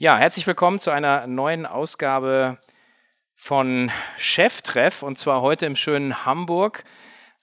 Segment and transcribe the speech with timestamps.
[0.00, 2.58] Ja, herzlich willkommen zu einer neuen Ausgabe
[3.34, 6.84] von Cheftreff und zwar heute im schönen Hamburg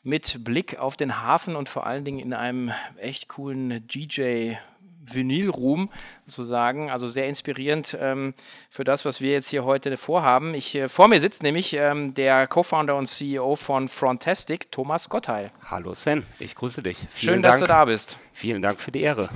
[0.03, 4.53] mit Blick auf den Hafen und vor allen Dingen in einem echt coolen DJ
[5.01, 5.91] Vinyl-Room
[6.25, 6.89] sozusagen.
[6.89, 8.33] Also sehr inspirierend ähm,
[8.69, 10.53] für das, was wir jetzt hier heute vorhaben.
[10.53, 15.51] Ich, äh, vor mir sitzt nämlich ähm, der Co-Founder und CEO von Frontastic, Thomas Gottheil.
[15.69, 16.99] Hallo Sven, ich grüße dich.
[17.09, 17.55] Vielen Schön, Dank.
[17.55, 18.17] dass du da bist.
[18.31, 19.29] Vielen Dank für die Ehre.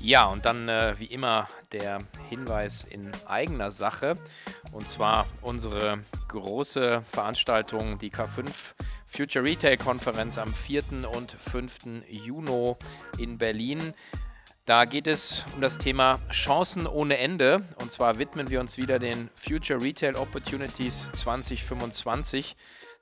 [0.00, 1.98] Ja, und dann äh, wie immer der
[2.28, 4.16] Hinweis in eigener Sache.
[4.72, 8.74] Und zwar unsere große Veranstaltung, die K5
[9.06, 11.08] Future Retail Konferenz am 4.
[11.14, 12.04] und 5.
[12.08, 12.74] Juni
[13.18, 13.94] in Berlin.
[14.66, 17.62] Da geht es um das Thema Chancen ohne Ende.
[17.80, 22.54] Und zwar widmen wir uns wieder den Future Retail Opportunities 2025.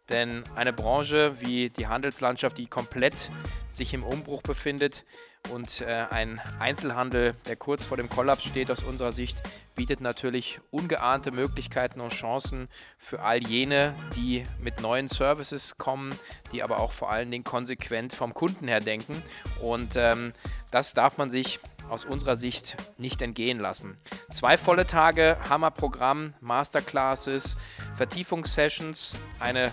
[0.08, 3.32] Denn eine Branche wie die Handelslandschaft, die komplett
[3.70, 5.04] sich im Umbruch befindet,
[5.52, 9.36] und äh, ein Einzelhandel, der kurz vor dem Kollaps steht, aus unserer Sicht,
[9.74, 16.14] bietet natürlich ungeahnte Möglichkeiten und Chancen für all jene, die mit neuen Services kommen,
[16.52, 19.22] die aber auch vor allen Dingen konsequent vom Kunden her denken.
[19.60, 20.32] Und ähm,
[20.70, 23.96] das darf man sich aus unserer Sicht nicht entgehen lassen.
[24.32, 27.56] Zwei volle Tage, Hammerprogramm, Masterclasses,
[27.96, 29.72] Vertiefungssessions, eine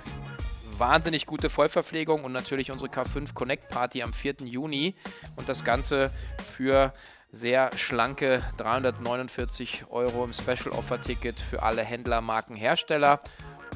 [0.79, 4.35] wahnsinnig gute Vollverpflegung und natürlich unsere K5 Connect Party am 4.
[4.45, 4.95] Juni
[5.35, 6.11] und das Ganze
[6.45, 6.93] für
[7.31, 13.19] sehr schlanke 349 Euro im Special Offer Ticket für alle Händler, Marken, Hersteller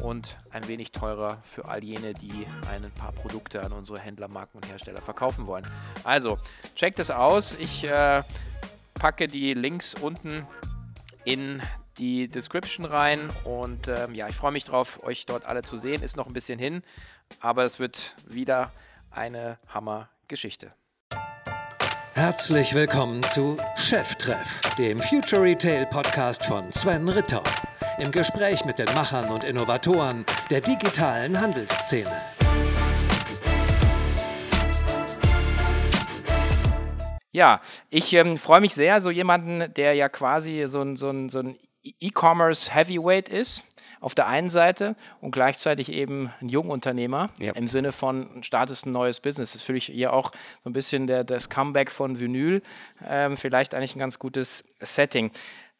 [0.02, 4.58] und ein wenig teurer für all jene, die ein paar Produkte an unsere Händler, Marken
[4.58, 5.66] und Hersteller verkaufen wollen.
[6.04, 6.38] Also,
[6.76, 7.56] checkt es aus.
[7.56, 8.22] Ich äh,
[8.94, 10.46] packe die Links unten
[11.26, 11.62] in
[11.98, 13.30] die Description rein.
[13.44, 16.02] Und ähm, ja, ich freue mich drauf, euch dort alle zu sehen.
[16.04, 16.84] Ist noch ein bisschen hin,
[17.40, 18.72] aber es wird wieder
[19.12, 20.74] eine Hammer-Geschichte.
[22.14, 27.44] Herzlich willkommen zu Cheftreff, dem Future Retail Podcast von Sven Ritter.
[28.00, 32.12] Im Gespräch mit den Machern und Innovatoren der digitalen Handelsszene.
[37.32, 41.30] Ja, ich ähm, freue mich sehr, so jemanden, der ja quasi so ein, so ein,
[41.30, 41.56] so ein
[42.00, 43.66] E-Commerce Heavyweight ist,
[44.00, 47.54] auf der einen Seite und gleichzeitig eben ein Jungunternehmer ja.
[47.54, 49.52] im Sinne von startest ein neues Business.
[49.52, 50.32] Das ist für mich hier auch
[50.64, 52.62] so ein bisschen der, das Comeback von Vinyl.
[53.06, 55.32] Ähm, vielleicht eigentlich ein ganz gutes Setting.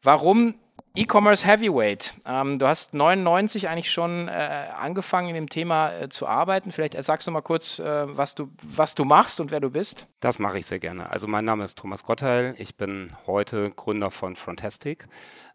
[0.02, 0.56] Warum
[0.98, 2.16] E-Commerce Heavyweight.
[2.26, 6.72] Ähm, du hast 99 eigentlich schon äh, angefangen in dem Thema äh, zu arbeiten.
[6.72, 10.08] Vielleicht sagst du mal kurz, äh, was, du, was du machst und wer du bist.
[10.22, 11.12] Das mache ich sehr gerne.
[11.12, 12.56] Also mein Name ist Thomas Gottheil.
[12.58, 15.08] Ich bin heute Gründer von Frontastic.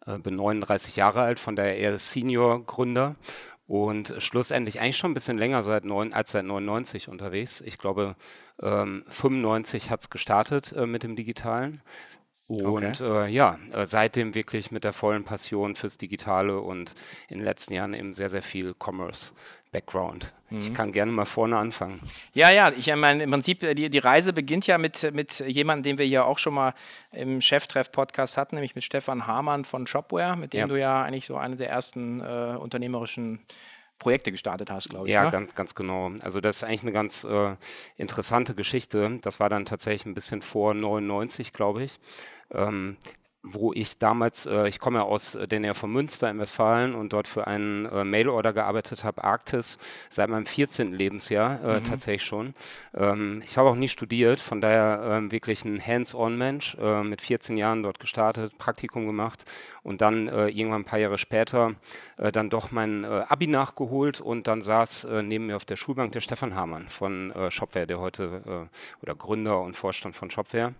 [0.07, 3.17] Äh, bin 39 Jahre alt, von daher eher Senior-Gründer
[3.67, 7.61] und schlussendlich eigentlich schon ein bisschen länger seit neun, als seit 99 unterwegs.
[7.63, 8.15] Ich glaube,
[8.63, 11.81] ähm, 95 hat es gestartet äh, mit dem Digitalen.
[12.61, 13.27] Und okay.
[13.27, 16.95] äh, ja, äh, seitdem wirklich mit der vollen Passion fürs Digitale und
[17.29, 20.35] in den letzten Jahren eben sehr, sehr viel Commerce-Background.
[20.51, 20.59] Mhm.
[20.59, 22.01] Ich kann gerne mal vorne anfangen.
[22.35, 25.93] Ja, ja, ich meine, im Prinzip, äh, die, die Reise beginnt ja mit, mit jemandem,
[25.93, 26.75] den wir hier auch schon mal
[27.13, 30.67] im Cheftreff-Podcast hatten, nämlich mit Stefan Hamann von Shopware, mit dem ja.
[30.67, 33.41] du ja eigentlich so eine der ersten äh, unternehmerischen
[34.03, 35.15] Projekte gestartet hast, glaube ich.
[35.15, 35.31] Ja, ne?
[35.31, 36.11] ganz, ganz genau.
[36.23, 37.55] Also das ist eigentlich eine ganz äh,
[37.97, 39.19] interessante Geschichte.
[39.23, 42.01] Das war dann tatsächlich ein bisschen vor 99, glaube ich.
[42.51, 42.97] Ähm,
[43.43, 46.95] wo ich damals, äh, ich komme ja aus äh, der Nähe von Münster in Westfalen
[46.95, 50.93] und dort für einen äh, Mailorder gearbeitet habe, Arktis, seit meinem 14.
[50.93, 51.85] Lebensjahr äh, mhm.
[51.85, 52.55] tatsächlich schon.
[52.95, 57.57] Ähm, ich habe auch nie studiert, von daher ähm, wirklich ein Hands-on-Mensch, äh, mit 14
[57.57, 59.45] Jahren dort gestartet, Praktikum gemacht
[59.83, 61.75] und dann äh, irgendwann ein paar Jahre später
[62.17, 66.55] dann doch mein Abi nachgeholt und dann saß neben mir auf der Schulbank der Stefan
[66.55, 68.69] Hamann von Shopware, der heute
[69.03, 70.75] oder Gründer und Vorstand von Shopware.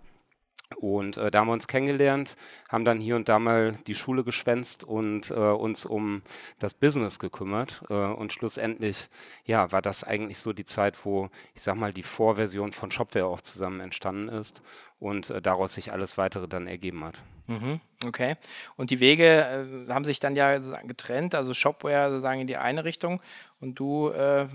[0.77, 2.35] Und äh, da haben wir uns kennengelernt,
[2.69, 6.21] haben dann hier und da mal die Schule geschwänzt und äh, uns um
[6.59, 7.83] das Business gekümmert.
[7.89, 9.09] Äh, und schlussendlich,
[9.45, 13.27] ja, war das eigentlich so die Zeit, wo, ich sag mal, die Vorversion von Shopware
[13.27, 14.61] auch zusammen entstanden ist
[14.99, 17.21] und äh, daraus sich alles weitere dann ergeben hat.
[17.47, 18.37] Mhm, okay.
[18.77, 19.25] Und die Wege
[19.87, 23.21] äh, haben sich dann ja getrennt, also Shopware sozusagen in die eine Richtung
[23.59, 24.47] und du äh,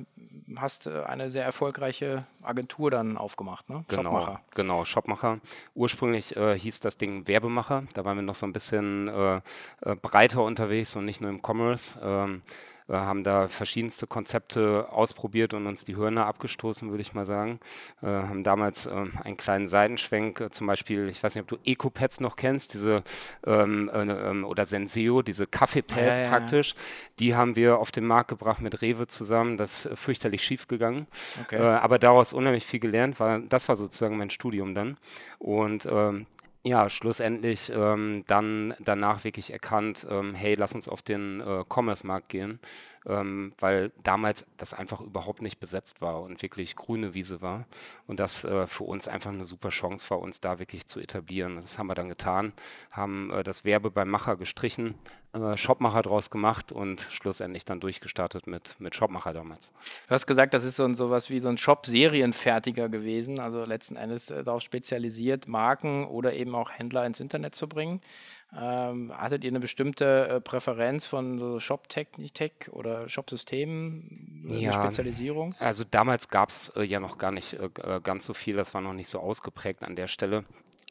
[0.56, 3.84] hast äh, eine sehr erfolgreiche Agentur dann aufgemacht, ne?
[3.88, 4.40] Genau, Shopmacher.
[4.54, 5.40] genau, Shopmacher.
[5.74, 9.40] Ursprünglich äh, hieß das Ding Werbemacher, da waren wir noch so ein bisschen äh,
[9.96, 11.98] breiter unterwegs und nicht nur im Commerce.
[12.02, 12.42] Ähm,
[12.96, 17.60] haben da verschiedenste Konzepte ausprobiert und uns die Hörner abgestoßen, würde ich mal sagen.
[18.02, 21.58] Äh, haben damals äh, einen kleinen Seitenschwenk, äh, zum Beispiel, ich weiß nicht, ob du
[21.64, 23.02] EcoPads noch kennst, diese
[23.46, 26.74] ähm, äh, ähm, oder Senseo, diese Kaffeepads ja, ja, praktisch.
[27.18, 29.56] Die haben wir auf den Markt gebracht mit Rewe zusammen.
[29.56, 31.06] Das ist fürchterlich schief gegangen.
[31.42, 31.56] Okay.
[31.56, 33.20] Äh, aber daraus unheimlich viel gelernt.
[33.20, 34.96] War, das war sozusagen mein Studium dann.
[35.38, 36.26] Und ähm,
[36.68, 42.28] ja, schlussendlich ähm, dann danach wirklich erkannt, ähm, hey, lass uns auf den äh, Commerce-Markt
[42.28, 42.60] gehen,
[43.08, 47.66] ähm, weil damals das einfach überhaupt nicht besetzt war und wirklich grüne Wiese war
[48.06, 51.56] und das äh, für uns einfach eine super Chance war, uns da wirklich zu etablieren.
[51.56, 52.52] Das haben wir dann getan,
[52.90, 54.94] haben äh, das Werbe beim Macher gestrichen,
[55.32, 59.72] äh, Shopmacher draus gemacht und schlussendlich dann durchgestartet mit, mit Shopmacher damals.
[60.06, 63.96] Du hast gesagt, das ist so ein, sowas wie so ein Shop-Serienfertiger gewesen, also letzten
[63.96, 68.00] Endes äh, darauf spezialisiert, Marken oder eben auch Händler ins Internet zu bringen.
[68.56, 75.54] Ähm, hattet ihr eine bestimmte äh, Präferenz von so Shop-Technik oder Shop-Systemen, ja, Spezialisierung?
[75.58, 78.72] Also damals gab es äh, ja noch gar nicht äh, äh, ganz so viel, das
[78.72, 80.44] war noch nicht so ausgeprägt an der Stelle.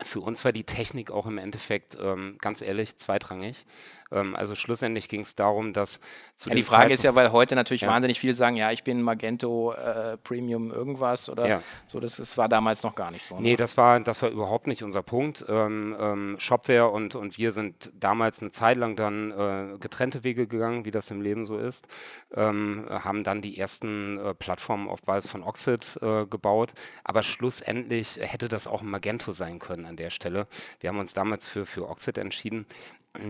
[0.04, 3.65] Für uns war die Technik auch im Endeffekt, ähm, ganz ehrlich, zweitrangig.
[4.12, 6.00] Ähm, also schlussendlich ging es darum, dass
[6.36, 7.89] zu ja, Die Frage Zeitpunkt ist ja, weil heute natürlich ja.
[7.89, 11.62] wahnsinnig viele sagen, ja, ich bin Magento äh, Premium irgendwas oder ja.
[11.86, 13.36] so, das, das war damals noch gar nicht so.
[13.36, 13.42] Ne?
[13.42, 15.45] Nee, das war, das war überhaupt nicht unser Punkt.
[15.48, 20.48] Ähm, ähm, Shopware und, und wir sind damals eine Zeit lang dann äh, getrennte Wege
[20.48, 21.88] gegangen, wie das im Leben so ist,
[22.33, 28.19] ähm, haben dann die ersten äh, Plattformen auf Basis von Oxid äh, gebaut, aber schlussendlich
[28.21, 30.48] hätte das auch Magento sein können an der Stelle.
[30.80, 32.65] Wir haben uns damals für, für Oxid entschieden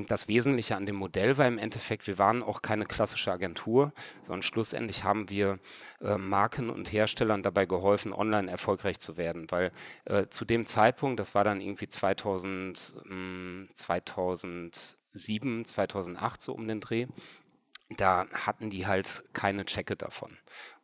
[0.08, 4.42] das Wesentliche an dem Modell war im Endeffekt, wir waren auch keine klassische Agentur, sondern
[4.42, 5.60] schlussendlich haben wir
[6.02, 9.72] äh, Marken und Herstellern dabei geholfen, online erfolgreich zu werden, weil
[10.06, 16.80] äh, zu dem Zeitpunkt, das war dann irgendwie 2000, mh, 2007, 2008 so um den
[16.80, 17.08] Dreh,
[17.96, 20.38] da hatten die halt keine Checke davon.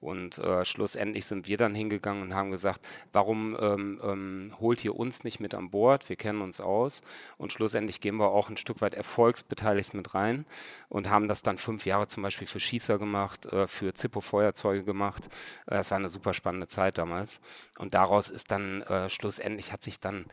[0.03, 2.81] Und äh, schlussendlich sind wir dann hingegangen und haben gesagt,
[3.13, 6.09] warum ähm, ähm, holt ihr uns nicht mit an Bord?
[6.09, 7.01] Wir kennen uns aus.
[7.37, 10.45] Und schlussendlich gehen wir auch ein Stück weit erfolgsbeteiligt mit rein
[10.89, 15.27] und haben das dann fünf Jahre zum Beispiel für Schießer gemacht, äh, für Zippo-Feuerzeuge gemacht.
[15.67, 17.39] Äh, das war eine super spannende Zeit damals.
[17.77, 20.25] Und daraus ist dann äh, schlussendlich hat sich dann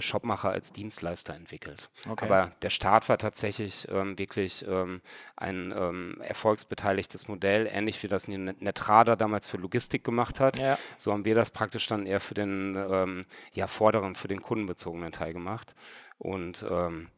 [0.00, 1.90] Shopmacher als Dienstleister entwickelt.
[2.08, 2.24] Okay.
[2.24, 5.00] Aber der Start war tatsächlich ähm, wirklich ähm,
[5.36, 10.58] ein ähm, erfolgsbeteiligtes Modell, ähnlich wie das Netrada damals für Logistik gemacht hat.
[10.58, 10.78] Ja.
[10.96, 15.10] So haben wir das praktisch dann eher für den ähm, ja, vorderen, für den kundenbezogenen
[15.10, 15.74] Teil gemacht.
[16.18, 17.08] Und ähm,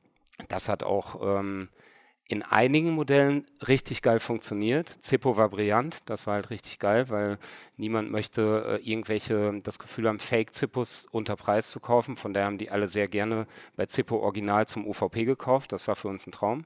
[0.48, 1.68] das hat auch ähm,
[2.26, 4.88] in einigen Modellen richtig geil funktioniert.
[4.88, 7.38] Zippo war brillant, das war halt richtig geil, weil
[7.76, 12.16] niemand möchte äh, irgendwelche, das Gefühl haben, Fake-Zippos unter Preis zu kaufen.
[12.16, 15.72] Von daher haben die alle sehr gerne bei Zippo Original zum UVP gekauft.
[15.72, 16.64] Das war für uns ein Traum.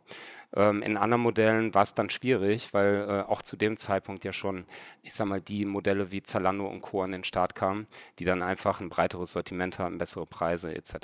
[0.55, 4.33] Ähm, in anderen Modellen war es dann schwierig, weil äh, auch zu dem Zeitpunkt ja
[4.33, 4.65] schon,
[5.03, 7.03] ich sag mal, die Modelle wie Zalando und Co.
[7.03, 7.89] an den Start kamen,
[8.21, 10.95] die dann einfach ein breiteres Sortiment haben, bessere Preise etc.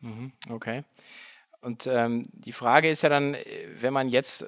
[0.00, 0.84] Mhm, okay.
[1.62, 3.44] Und ähm, die Frage ist ja dann, äh,
[3.78, 4.46] wenn man jetzt äh,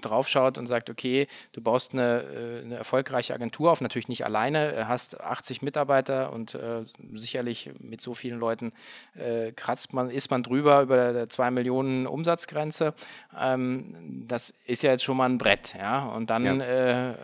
[0.00, 4.24] drauf schaut und sagt, okay, du baust eine, äh, eine, erfolgreiche Agentur auf, natürlich nicht
[4.24, 8.72] alleine, äh, hast 80 Mitarbeiter und äh, sicherlich mit so vielen Leuten
[9.14, 12.94] äh, kratzt man, ist man drüber über der 2 Millionen Umsatzgrenze.
[13.38, 16.06] Ähm, das ist ja jetzt schon mal ein Brett, ja.
[16.06, 17.14] Und dann ja.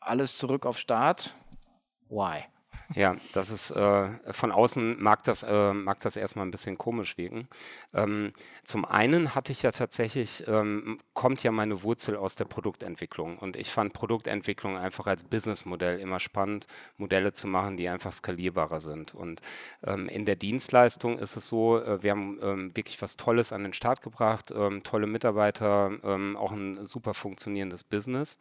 [0.00, 1.34] alles zurück auf Start.
[2.08, 2.44] Why?
[2.94, 7.16] Ja, das ist äh, von außen mag das, äh, mag das erstmal ein bisschen komisch
[7.16, 7.48] wirken.
[7.94, 8.32] Ähm,
[8.64, 13.56] zum einen hatte ich ja tatsächlich, ähm, kommt ja meine Wurzel aus der Produktentwicklung und
[13.56, 16.66] ich fand Produktentwicklung einfach als Businessmodell immer spannend,
[16.98, 19.14] Modelle zu machen, die einfach skalierbarer sind.
[19.14, 19.40] Und
[19.84, 23.62] ähm, in der Dienstleistung ist es so, äh, wir haben ähm, wirklich was Tolles an
[23.62, 28.38] den Start gebracht, ähm, tolle Mitarbeiter, ähm, auch ein super funktionierendes Business.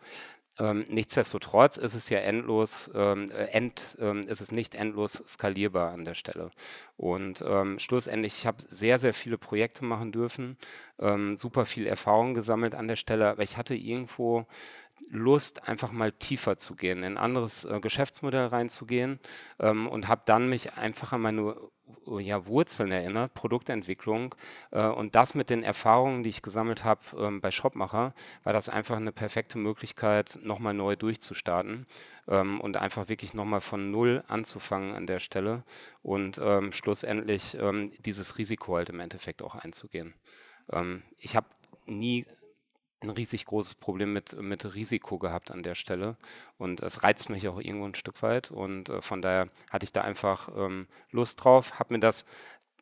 [0.60, 5.92] Ähm, nichtsdestotrotz ist es ja endlos, ähm, äh, end, ähm, ist es nicht endlos skalierbar
[5.94, 6.52] an der Stelle.
[6.98, 10.58] Und ähm, schlussendlich, ich habe sehr, sehr viele Projekte machen dürfen,
[11.00, 14.46] ähm, super viel Erfahrung gesammelt an der Stelle, aber ich hatte irgendwo
[15.10, 19.20] Lust, einfach mal tiefer zu gehen, in ein anderes äh, Geschäftsmodell reinzugehen
[19.60, 21.56] ähm, und habe dann mich einfach an meine
[22.20, 24.36] ja, Wurzeln erinnert, Produktentwicklung.
[24.72, 28.70] Äh, und das mit den Erfahrungen, die ich gesammelt habe ähm, bei Shopmacher, war das
[28.70, 31.86] einfach eine perfekte Möglichkeit, nochmal neu durchzustarten
[32.28, 35.64] ähm, und einfach wirklich nochmal von Null anzufangen an der Stelle
[36.02, 40.14] und ähm, schlussendlich ähm, dieses Risiko halt im Endeffekt auch einzugehen.
[40.72, 41.48] Ähm, ich habe
[41.86, 42.26] nie
[43.02, 46.18] ein riesig großes Problem mit, mit Risiko gehabt an der Stelle.
[46.58, 48.52] Und es reizt mich auch irgendwo ein Stück weit.
[48.52, 52.26] Und äh, von daher hatte ich da einfach ähm, Lust drauf, habe mir das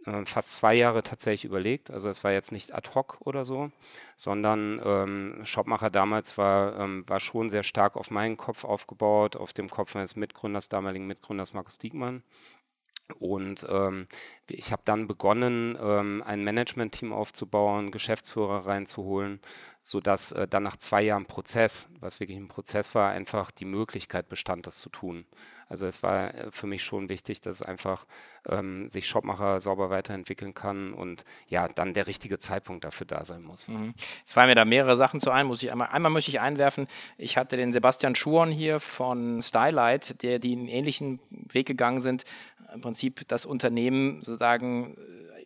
[0.05, 1.91] äh, fast zwei Jahre tatsächlich überlegt.
[1.91, 3.71] Also es war jetzt nicht ad hoc oder so,
[4.15, 9.53] sondern ähm, Shopmacher damals war, ähm, war schon sehr stark auf meinen Kopf aufgebaut, auf
[9.53, 12.23] dem Kopf meines Mitgründers, damaligen Mitgründers Markus Diekmann.
[13.19, 14.07] Und ähm,
[14.49, 19.39] ich habe dann begonnen, ähm, ein Management-Team aufzubauen, Geschäftsführer reinzuholen,
[19.81, 24.29] sodass äh, dann nach zwei Jahren Prozess, was wirklich ein Prozess war, einfach die Möglichkeit
[24.29, 25.25] bestand, das zu tun.
[25.69, 28.05] Also es war äh, für mich schon wichtig, dass einfach
[28.47, 33.43] ähm, sich Shopmacher sauber weiterentwickeln kann und ja, dann der richtige Zeitpunkt dafür da sein
[33.43, 33.67] muss.
[33.67, 33.93] Mhm.
[34.25, 36.87] Es fallen mir da mehrere Sachen zu ein, muss ich einmal, einmal möchte ich einwerfen,
[37.17, 42.25] ich hatte den Sebastian Schuon hier von Stylight, der die einen ähnlichen Weg gegangen sind,
[42.73, 44.95] im Prinzip das Unternehmen sozusagen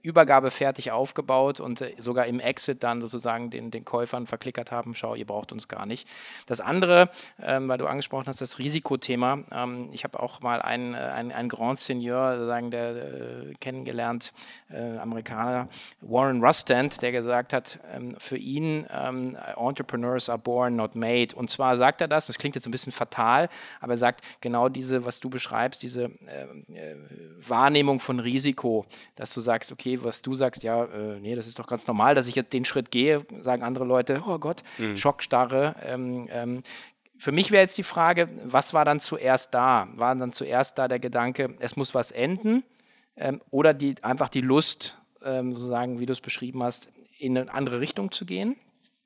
[0.03, 4.93] Übergabe fertig aufgebaut und äh, sogar im Exit dann sozusagen den, den Käufern verklickert haben,
[4.93, 6.07] schau, ihr braucht uns gar nicht.
[6.45, 7.09] Das andere,
[7.41, 9.39] ähm, weil du angesprochen hast, das Risikothema.
[9.49, 14.33] Ähm, ich habe auch mal einen, äh, einen, einen Grand Seigneur, sozusagen, der äh, kennengelernt,
[14.69, 15.69] äh, Amerikaner,
[16.01, 21.33] Warren Rustand, der gesagt hat, ähm, für ihn ähm, Entrepreneurs are born, not made.
[21.33, 23.47] Und zwar sagt er das, das klingt jetzt ein bisschen fatal,
[23.79, 26.97] aber er sagt genau diese, was du beschreibst, diese äh, äh,
[27.39, 31.59] Wahrnehmung von Risiko, dass du sagst, okay, was du sagst, ja, äh, nee, das ist
[31.59, 34.95] doch ganz normal, dass ich jetzt den Schritt gehe, sagen andere Leute, oh Gott, mhm.
[34.97, 35.75] Schockstarre.
[35.85, 36.63] Ähm, ähm,
[37.17, 39.87] für mich wäre jetzt die Frage, was war dann zuerst da?
[39.95, 42.63] War dann zuerst da der Gedanke, es muss was enden?
[43.15, 47.53] Ähm, oder die, einfach die Lust, ähm, sozusagen, wie du es beschrieben hast, in eine
[47.53, 48.55] andere Richtung zu gehen?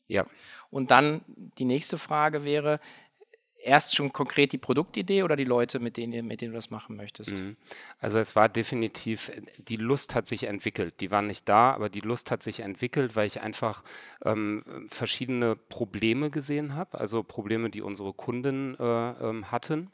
[0.08, 0.25] Ja.
[0.70, 1.22] Und dann
[1.58, 2.79] die nächste Frage wäre,
[3.63, 6.95] erst schon konkret die Produktidee oder die Leute, mit denen, mit denen du das machen
[6.95, 7.31] möchtest?
[7.31, 7.57] Mhm.
[7.99, 11.01] Also es war definitiv, die Lust hat sich entwickelt.
[11.01, 13.83] Die war nicht da, aber die Lust hat sich entwickelt, weil ich einfach
[14.23, 19.89] ähm, verschiedene Probleme gesehen habe, also Probleme, die unsere Kunden äh, ähm, hatten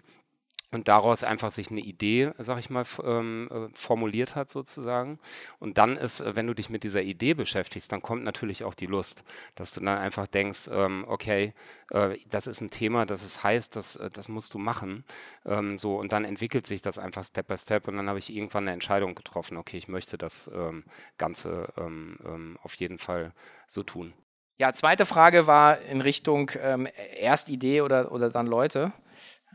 [0.74, 5.20] und daraus einfach sich eine Idee, sag ich mal, ähm, äh, formuliert hat sozusagen.
[5.60, 8.74] Und dann ist, äh, wenn du dich mit dieser Idee beschäftigst, dann kommt natürlich auch
[8.74, 9.24] die Lust,
[9.56, 11.54] dass du dann einfach denkst, ähm, okay,
[11.92, 15.04] äh, das ist ein Thema, das ist heiß, das, äh, das musst du machen.
[15.46, 18.34] Ähm, so und dann entwickelt sich das einfach Step by Step und dann habe ich
[18.36, 20.84] irgendwann eine Entscheidung getroffen, okay, ich möchte das ähm,
[21.18, 23.34] Ganze ähm, ähm, auf jeden Fall
[23.68, 24.14] so tun.
[24.60, 26.88] Ja, zweite Frage war in Richtung ähm,
[27.20, 28.94] erst Idee oder, oder dann Leute.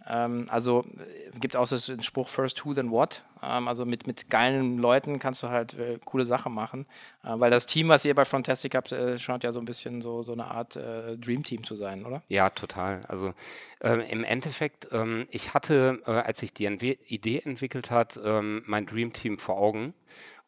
[0.09, 3.23] Ähm, also äh, gibt auch so den Spruch First Who, then What.
[3.43, 6.87] Ähm, also mit, mit geilen Leuten kannst du halt äh, coole Sachen machen.
[7.23, 10.01] Äh, weil das Team, was ihr bei Frontastic habt, äh, scheint ja so ein bisschen
[10.01, 12.23] so, so eine Art äh, Dream Team zu sein, oder?
[12.29, 13.03] Ja, total.
[13.07, 13.35] Also
[13.83, 18.63] ähm, im Endeffekt, ähm, ich hatte, äh, als ich die Entwe Idee entwickelt hat, ähm,
[18.67, 19.93] mein Dream Team vor Augen.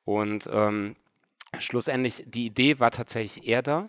[0.04, 0.96] Und ähm,
[1.58, 3.88] schlussendlich, die Idee war tatsächlich eher da.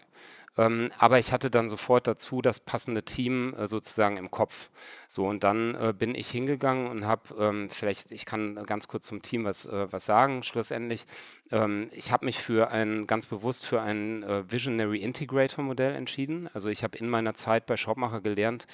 [0.58, 4.70] Ähm, aber ich hatte dann sofort dazu das passende Team äh, sozusagen im Kopf.
[5.08, 9.08] So, und dann äh, bin ich hingegangen und habe, ähm, vielleicht, ich kann ganz kurz
[9.08, 11.06] zum Team was, äh, was sagen, schlussendlich.
[11.52, 16.50] Ähm, ich habe mich für ein, ganz bewusst für ein äh, Visionary Integrator Modell entschieden.
[16.54, 18.68] Also ich habe in meiner Zeit bei Shopmacher gelernt,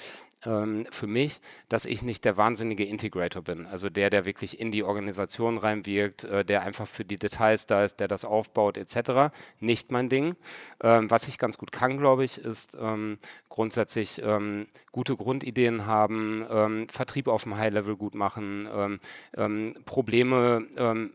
[0.44, 3.66] ähm, für mich, dass ich nicht der wahnsinnige Integrator bin.
[3.66, 7.84] Also der, der wirklich in die Organisation reinwirkt, äh, der einfach für die Details da
[7.84, 9.34] ist, der das aufbaut, etc.
[9.60, 10.36] Nicht mein Ding.
[10.82, 16.46] Ähm, was ich ganz gut kann, glaube ich, ist ähm, grundsätzlich ähm, gute Grundideen haben,
[16.50, 19.00] ähm, Vertrieb auf dem High-Level gut machen,
[19.36, 20.66] ähm, Probleme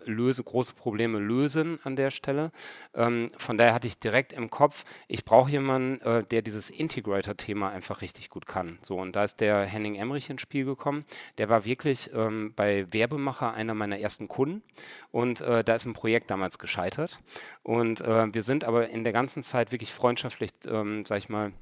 [0.06, 2.52] lösen, große Probleme lösen an der Stelle.
[2.94, 8.02] von daher hatte ich direkt im Kopf, ich brauche jemanden, äh, der dieses Integrator-Thema einfach
[8.02, 8.78] richtig gut kann.
[8.82, 11.06] So, und da ist der Henning Emmerich ins Spiel gekommen.
[11.38, 14.64] Der war wirklich ähm, bei Werbemacher einer meiner ersten Kunden
[15.12, 17.20] und äh, da ist ein Projekt damals gescheitert.
[17.64, 21.54] Und äh, wir sind aber in der ganzen Zeit wirklich freundschaftlich, ähm, sag ich mal,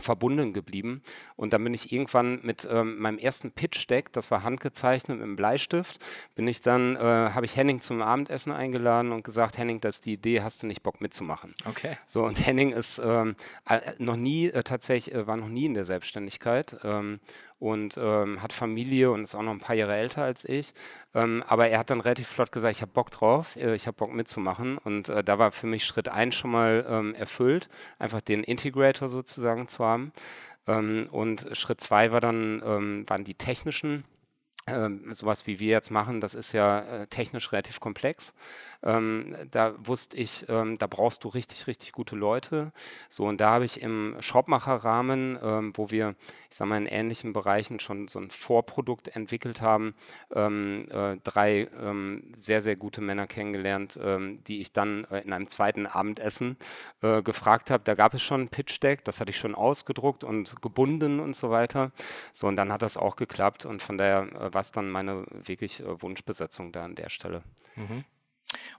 [0.00, 1.02] verbunden geblieben.
[1.36, 5.36] Und dann bin ich irgendwann mit ähm, meinem ersten Pitch-Deck, das war handgezeichnet mit einem
[5.36, 5.98] Bleistift,
[6.34, 10.06] bin ich dann, äh, habe ich Henning zum Abendessen eingeladen und gesagt, Henning, das ist
[10.06, 11.54] die Idee, hast du nicht Bock mitzumachen?
[11.64, 11.96] Okay.
[12.06, 13.36] So, und Henning ist ähm,
[13.68, 17.20] äh, noch nie, äh, tatsächlich, äh, war noch nie in der Selbstständigkeit ähm,
[17.58, 20.74] und ähm, hat Familie und ist auch noch ein paar Jahre älter als ich.
[21.14, 23.96] Ähm, aber er hat dann relativ flott gesagt, ich habe Bock drauf, äh, ich habe
[23.96, 24.78] Bock mitzumachen.
[24.78, 29.08] Und äh, da war für mich Schritt 1 schon mal ähm, erfüllt, einfach den Integrator
[29.08, 30.12] sozusagen zu haben.
[30.66, 34.04] Ähm, und Schritt 2 war dann, ähm, waren die technischen
[34.68, 38.34] ähm, sowas wie wir jetzt machen, das ist ja äh, technisch relativ komplex.
[38.82, 42.72] Ähm, da wusste ich, ähm, da brauchst du richtig, richtig gute Leute.
[43.08, 46.14] So, und da habe ich im Shopmacher-Rahmen, ähm, wo wir,
[46.50, 49.94] ich sage mal, in ähnlichen Bereichen schon so ein Vorprodukt entwickelt haben,
[50.34, 53.98] ähm, äh, drei ähm, sehr, sehr gute Männer kennengelernt,
[54.46, 56.56] die ich dann äh, in einem zweiten Abendessen
[57.02, 57.84] äh, gefragt habe.
[57.84, 61.50] Da gab es schon ein Pitch-Deck, das hatte ich schon ausgedruckt und gebunden und so
[61.50, 61.92] weiter.
[62.32, 65.80] So, und dann hat das auch geklappt und von daher äh, was dann meine wirklich
[65.80, 67.42] äh, Wunschbesetzung da an der Stelle.
[67.76, 68.04] Mhm.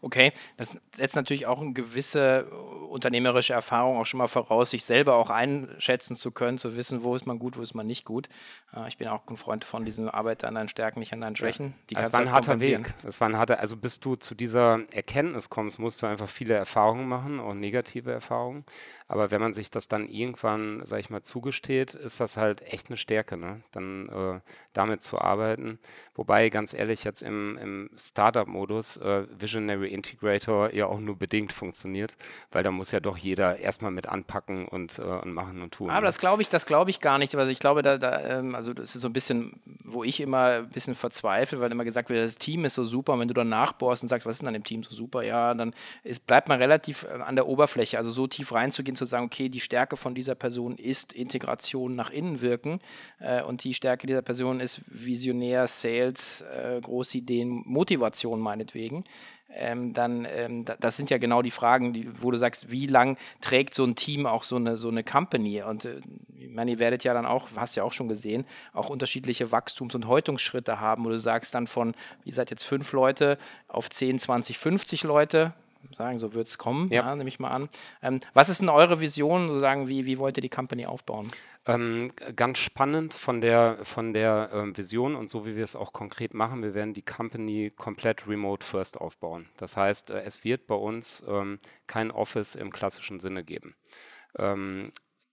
[0.01, 2.55] Okay, das setzt natürlich auch eine gewisse äh,
[2.87, 7.15] unternehmerische Erfahrung auch schon mal voraus, sich selber auch einschätzen zu können, zu wissen, wo
[7.15, 8.29] ist man gut, wo ist man nicht gut.
[8.73, 11.35] Äh, ich bin auch ein Freund von diesem Arbeit an deinen Stärken, nicht an deinen
[11.35, 11.73] Schwächen.
[11.89, 12.93] Die es war ein harter Weg.
[13.05, 16.53] Es war ein harter, also bis du zu dieser Erkenntnis kommst, musst du einfach viele
[16.53, 18.65] Erfahrungen machen, auch negative Erfahrungen.
[19.07, 22.87] Aber wenn man sich das dann irgendwann, sag ich mal, zugesteht, ist das halt echt
[22.87, 23.61] eine Stärke, ne?
[23.71, 24.39] Dann äh,
[24.73, 25.79] damit zu arbeiten.
[26.15, 32.17] Wobei, ganz ehrlich, jetzt im, im Startup-Modus äh, Visionary Integrator ja auch nur bedingt funktioniert,
[32.51, 35.89] weil da muss ja doch jeder erstmal mit anpacken und, äh, und machen und tun.
[35.89, 36.05] Aber ne?
[36.07, 37.35] das glaube ich, das glaube ich gar nicht.
[37.35, 40.45] Also ich glaube, da, da ähm, also das ist so ein bisschen, wo ich immer
[40.45, 43.13] ein bisschen verzweifle, weil immer gesagt wird, das Team ist so super.
[43.13, 45.23] Und wenn du dann nachbohrst und sagst, was ist denn an dem Team so super?
[45.23, 47.97] Ja, dann ist, bleibt man relativ äh, an der Oberfläche.
[47.97, 52.09] Also so tief reinzugehen, zu sagen, okay, die Stärke von dieser Person ist Integration nach
[52.09, 52.79] innen wirken
[53.19, 59.03] äh, und die Stärke dieser Person ist Visionär, Sales, äh, große Ideen, Motivation meinetwegen.
[59.49, 63.17] Ähm, dann, ähm, das sind ja genau die Fragen, die, wo du sagst, wie lang
[63.41, 65.63] trägt so ein Team auch so eine, so eine Company?
[65.63, 66.01] Und äh,
[66.35, 69.95] ich meine, ihr werdet ja dann auch, hast ja auch schon gesehen, auch unterschiedliche Wachstums-
[69.95, 71.93] und Häutungsschritte haben, wo du sagst dann von,
[72.25, 73.37] ihr seid jetzt fünf Leute
[73.67, 75.53] auf 10, 20, 50 Leute,
[75.95, 77.03] sagen, so wird es kommen, ja.
[77.05, 77.69] ja, nehme ich mal an.
[78.01, 81.27] Ähm, was ist denn eure Vision, sozusagen, wie, wie wollt ihr die Company aufbauen?
[81.65, 85.93] Ähm, ganz spannend von der, von der ähm, Vision und so wie wir es auch
[85.93, 89.49] konkret machen, wir werden die Company komplett remote first aufbauen.
[89.57, 93.75] Das heißt, äh, es wird bei uns ähm, kein Office im klassischen Sinne geben.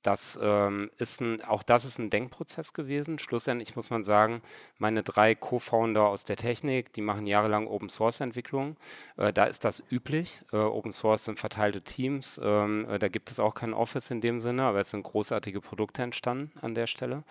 [0.04, 3.18] Das ähm, ist ein, auch das ist ein Denkprozess gewesen.
[3.18, 4.42] Schlussendlich muss man sagen,
[4.78, 8.76] meine drei Co-Founder aus der Technik, die machen jahrelang Open Source Entwicklung.
[9.16, 10.42] Äh, da ist das üblich.
[10.52, 12.38] Äh, Open Source sind verteilte Teams.
[12.44, 15.62] Ähm, äh, da gibt es auch kein Office in dem Sinne, aber es sind großartige
[15.62, 17.24] Produkte entstanden an der Stelle.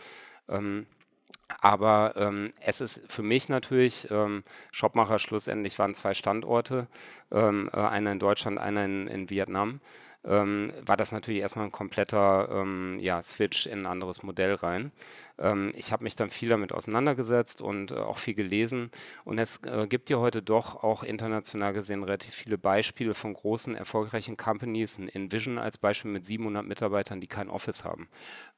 [0.49, 0.87] Ähm,
[1.61, 6.87] aber ähm, es ist für mich natürlich, ähm, Shopmacher schlussendlich waren zwei Standorte,
[7.31, 9.79] ähm, äh, einer in Deutschland, einer in, in Vietnam
[10.25, 14.91] ähm, war das natürlich erstmal ein kompletter ähm, ja, Switch in ein anderes Modell rein.
[15.37, 18.89] Ähm, ich habe mich dann viel damit auseinandergesetzt und äh, auch viel gelesen.
[19.25, 23.75] Und es äh, gibt ja heute doch auch international gesehen relativ viele Beispiele von großen,
[23.75, 24.97] erfolgreichen Companies.
[24.97, 28.07] Ein Envision als Beispiel mit 700 Mitarbeitern, die kein Office haben.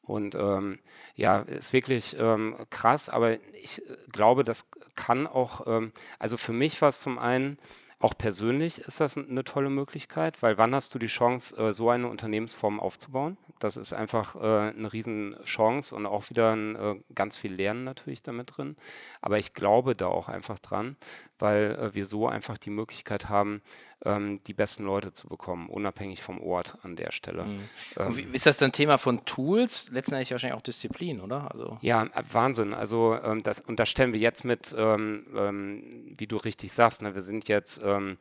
[0.03, 0.79] Und ähm,
[1.15, 6.53] ja, ist wirklich ähm, krass, aber ich äh, glaube, das kann auch, ähm, also für
[6.53, 7.57] mich war es zum einen,
[7.99, 11.89] auch persönlich ist das eine tolle Möglichkeit, weil wann hast du die Chance, äh, so
[11.89, 13.37] eine Unternehmensform aufzubauen?
[13.59, 18.21] Das ist einfach äh, eine Riesenchance und auch wieder ein, äh, ganz viel Lernen natürlich
[18.21, 18.75] damit drin.
[19.21, 20.97] Aber ich glaube da auch einfach dran,
[21.39, 23.61] weil wir so einfach die Möglichkeit haben,
[24.03, 27.45] ähm, die besten Leute zu bekommen, unabhängig vom Ort an der Stelle.
[27.45, 27.59] Mhm.
[27.97, 29.89] Ähm, wie, ist das ein Thema von Tools?
[29.91, 31.51] Letztendlich wahrscheinlich auch Disziplin, oder?
[31.51, 32.73] Also ja, Wahnsinn.
[32.73, 35.83] Also ähm, das, und das stellen wir jetzt mit, ähm, ähm,
[36.17, 38.17] wie du richtig sagst, ne, wir sind jetzt ähm,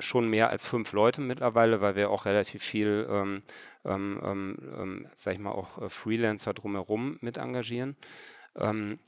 [0.00, 3.42] schon mehr als fünf Leute mittlerweile, weil wir auch relativ viel,
[3.82, 7.96] sag ich mal, auch äh, Freelancer drumherum mit engagieren.
[8.56, 8.98] Ähm,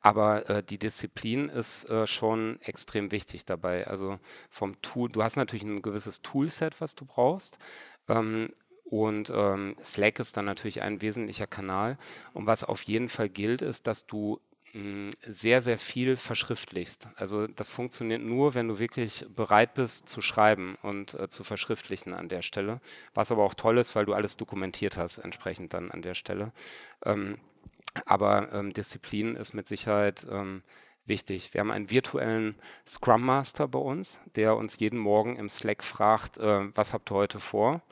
[0.00, 3.86] aber äh, die Disziplin ist äh, schon extrem wichtig dabei.
[3.86, 4.18] Also
[4.50, 7.58] vom Tool, du hast natürlich ein gewisses Toolset, was du brauchst.
[8.08, 8.50] Ähm,
[8.84, 11.96] und ähm, Slack ist dann natürlich ein wesentlicher Kanal.
[12.34, 14.38] Und was auf jeden Fall gilt, ist, dass du
[14.74, 17.08] mh, sehr, sehr viel verschriftlichst.
[17.16, 22.12] Also das funktioniert nur, wenn du wirklich bereit bist zu schreiben und äh, zu verschriftlichen
[22.14, 22.80] an der Stelle.
[23.14, 26.52] Was aber auch toll ist, weil du alles dokumentiert hast, entsprechend dann an der Stelle.
[27.04, 27.38] Ähm,
[28.06, 30.62] aber ähm, Disziplin ist mit Sicherheit ähm,
[31.06, 31.52] wichtig.
[31.52, 32.54] Wir haben einen virtuellen
[32.86, 37.16] Scrum Master bei uns, der uns jeden Morgen im Slack fragt, äh, was habt ihr
[37.16, 37.82] heute vor?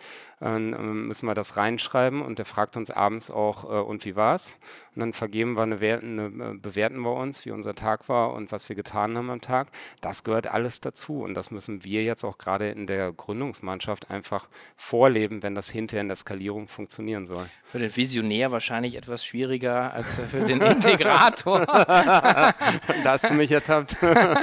[0.41, 4.17] Dann ähm, müssen wir das reinschreiben und der fragt uns abends auch, äh, und wie
[4.17, 4.57] war's?
[4.95, 8.51] Und dann vergeben wir eine, eine, äh, bewerten wir uns, wie unser Tag war und
[8.51, 9.69] was wir getan haben am Tag.
[10.01, 14.49] Das gehört alles dazu und das müssen wir jetzt auch gerade in der Gründungsmannschaft einfach
[14.77, 17.47] vorleben, wenn das hinterher in der Skalierung funktionieren soll.
[17.65, 21.61] Für den Visionär wahrscheinlich etwas schwieriger als für den Integrator.
[23.03, 23.97] da hast du mich ertappt.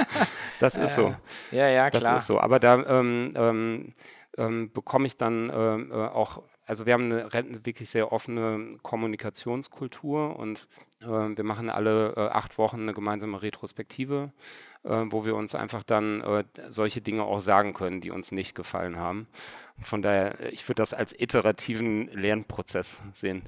[0.60, 1.14] das ist so.
[1.50, 2.02] Ja, ja, klar.
[2.02, 2.40] Das ist so.
[2.40, 3.94] Aber da ähm, ähm,
[4.38, 10.36] ähm, bekomme ich dann äh, äh, auch, also wir haben eine wirklich sehr offene Kommunikationskultur
[10.36, 10.68] und
[11.00, 14.32] äh, wir machen alle äh, acht Wochen eine gemeinsame Retrospektive,
[14.84, 18.54] äh, wo wir uns einfach dann äh, solche Dinge auch sagen können, die uns nicht
[18.54, 19.26] gefallen haben.
[19.82, 23.42] Von daher, ich würde das als iterativen Lernprozess sehen.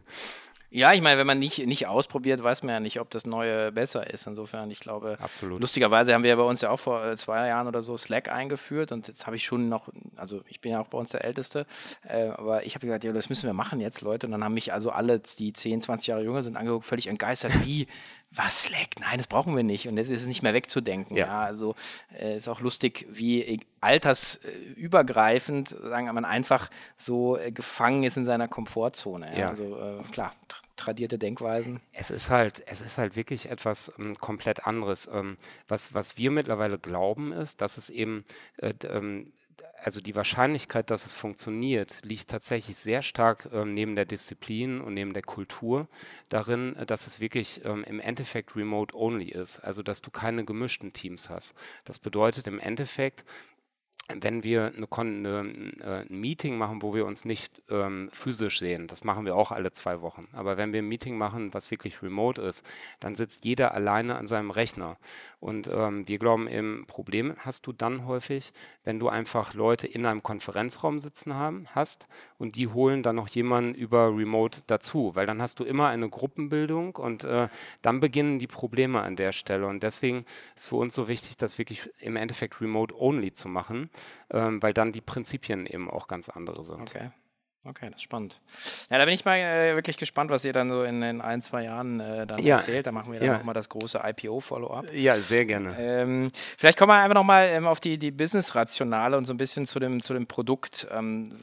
[0.73, 3.73] Ja, ich meine, wenn man nicht, nicht ausprobiert, weiß man ja nicht, ob das Neue
[3.73, 4.27] besser ist.
[4.29, 5.61] Insofern, ich glaube, Absolut.
[5.61, 8.31] lustigerweise haben wir ja bei uns ja auch vor äh, zwei Jahren oder so Slack
[8.31, 11.25] eingeführt und jetzt habe ich schon noch, also ich bin ja auch bei uns der
[11.25, 11.67] Älteste,
[12.09, 14.27] äh, aber ich habe gesagt, ja, das müssen wir machen jetzt, Leute.
[14.27, 17.53] Und dann haben mich also alle, die 10, 20 Jahre jünger sind, angeguckt, völlig entgeistert,
[17.65, 17.89] wie,
[18.31, 19.01] was Slack?
[19.01, 19.89] Nein, das brauchen wir nicht.
[19.89, 21.17] Und jetzt ist es nicht mehr wegzudenken.
[21.17, 21.75] Ja, ja also
[22.17, 28.47] äh, ist auch lustig, wie altersübergreifend, sagen man einfach so äh, gefangen ist in seiner
[28.47, 29.37] Komfortzone.
[29.37, 29.49] Ja?
[29.49, 30.33] Also äh, klar,
[30.81, 31.81] tradierte Denkweisen.
[31.93, 35.09] Es ist halt, es ist halt wirklich etwas ähm, komplett anderes.
[35.13, 35.37] Ähm,
[35.69, 38.25] was, was wir mittlerweile glauben, ist, dass es eben,
[38.59, 39.27] äh, ähm,
[39.83, 44.95] also die Wahrscheinlichkeit, dass es funktioniert, liegt tatsächlich sehr stark ähm, neben der Disziplin und
[44.95, 45.89] neben der Kultur
[46.29, 49.61] darin, äh, dass es wirklich ähm, im Endeffekt remote only ist.
[49.61, 51.55] Also dass du keine gemischten Teams hast.
[51.85, 53.25] Das bedeutet im Endeffekt,
[54.09, 58.87] wenn wir eine, eine, äh, ein Meeting machen, wo wir uns nicht ähm, physisch sehen,
[58.87, 62.03] das machen wir auch alle zwei Wochen, aber wenn wir ein Meeting machen, was wirklich
[62.03, 62.65] remote ist,
[62.99, 64.97] dann sitzt jeder alleine an seinem Rechner.
[65.41, 68.53] Und ähm, wir glauben, im Problem hast du dann häufig,
[68.85, 73.29] wenn du einfach Leute in einem Konferenzraum sitzen haben, hast und die holen dann noch
[73.29, 77.49] jemanden über Remote dazu, weil dann hast du immer eine Gruppenbildung und äh,
[77.81, 79.67] dann beginnen die Probleme an der Stelle.
[79.67, 83.89] Und deswegen ist für uns so wichtig, das wirklich im Endeffekt remote only zu machen,
[84.31, 86.83] ähm, weil dann die Prinzipien eben auch ganz andere sind.
[86.83, 87.11] Okay.
[87.63, 88.41] Okay, das ist spannend.
[88.89, 91.43] Ja, da bin ich mal äh, wirklich gespannt, was ihr dann so in, in ein,
[91.43, 92.57] zwei Jahren äh, dann Ja.
[92.57, 92.87] erzählt.
[92.87, 93.37] Da machen wir dann Ja.
[93.39, 94.91] nochmal das große IPO-Follow-up.
[94.95, 95.77] Ja, sehr gerne.
[95.79, 99.67] Ähm, vielleicht kommen wir einfach nochmal ähm, auf die, die Business-Rationale und so ein bisschen
[99.67, 100.87] zu dem, zu dem Produkt.
[100.91, 101.35] Ähm,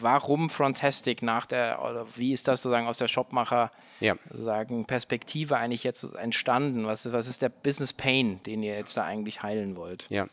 [0.00, 3.70] warum Frontastic nach der, oder wie ist das sozusagen aus der Shopmacher
[4.00, 4.16] Ja.
[4.30, 6.86] sagen, Perspektive eigentlich jetzt entstanden?
[6.86, 10.04] Was ist, was ist der Business Pain, den ihr jetzt da eigentlich heilen wollt?
[10.10, 10.26] Ja,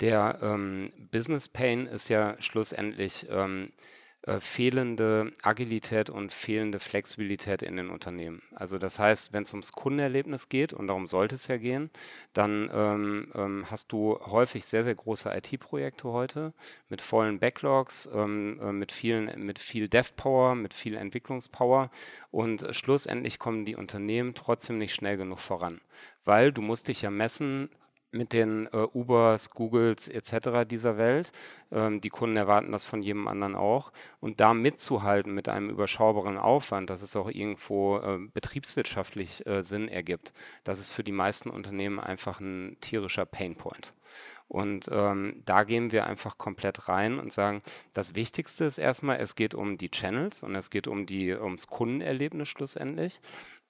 [0.00, 3.70] der ähm, Business Pain ist ja schlussendlich ähm,
[4.28, 8.42] äh, fehlende Agilität und fehlende Flexibilität in den Unternehmen.
[8.54, 11.88] Also das heißt, wenn es ums Kundenerlebnis geht, und darum sollte es ja gehen,
[12.34, 16.52] dann ähm, ähm, hast du häufig sehr, sehr große IT-Projekte heute
[16.90, 21.90] mit vollen Backlogs, ähm, äh, mit, vielen, mit viel Dev-Power, mit viel Entwicklungspower
[22.30, 25.80] und schlussendlich kommen die Unternehmen trotzdem nicht schnell genug voran,
[26.26, 27.70] weil du musst dich ja messen,
[28.10, 30.66] mit den äh, Ubers, Googles etc.
[30.68, 31.30] dieser Welt.
[31.70, 33.92] Ähm, die Kunden erwarten das von jedem anderen auch.
[34.20, 39.88] Und da mitzuhalten mit einem überschaubaren Aufwand, dass es auch irgendwo äh, betriebswirtschaftlich äh, Sinn
[39.88, 40.32] ergibt,
[40.64, 43.94] das ist für die meisten Unternehmen einfach ein tierischer Painpoint.
[44.48, 49.34] Und ähm, da gehen wir einfach komplett rein und sagen, das Wichtigste ist erstmal, es
[49.34, 53.20] geht um die Channels und es geht um die, ums Kundenerlebnis schlussendlich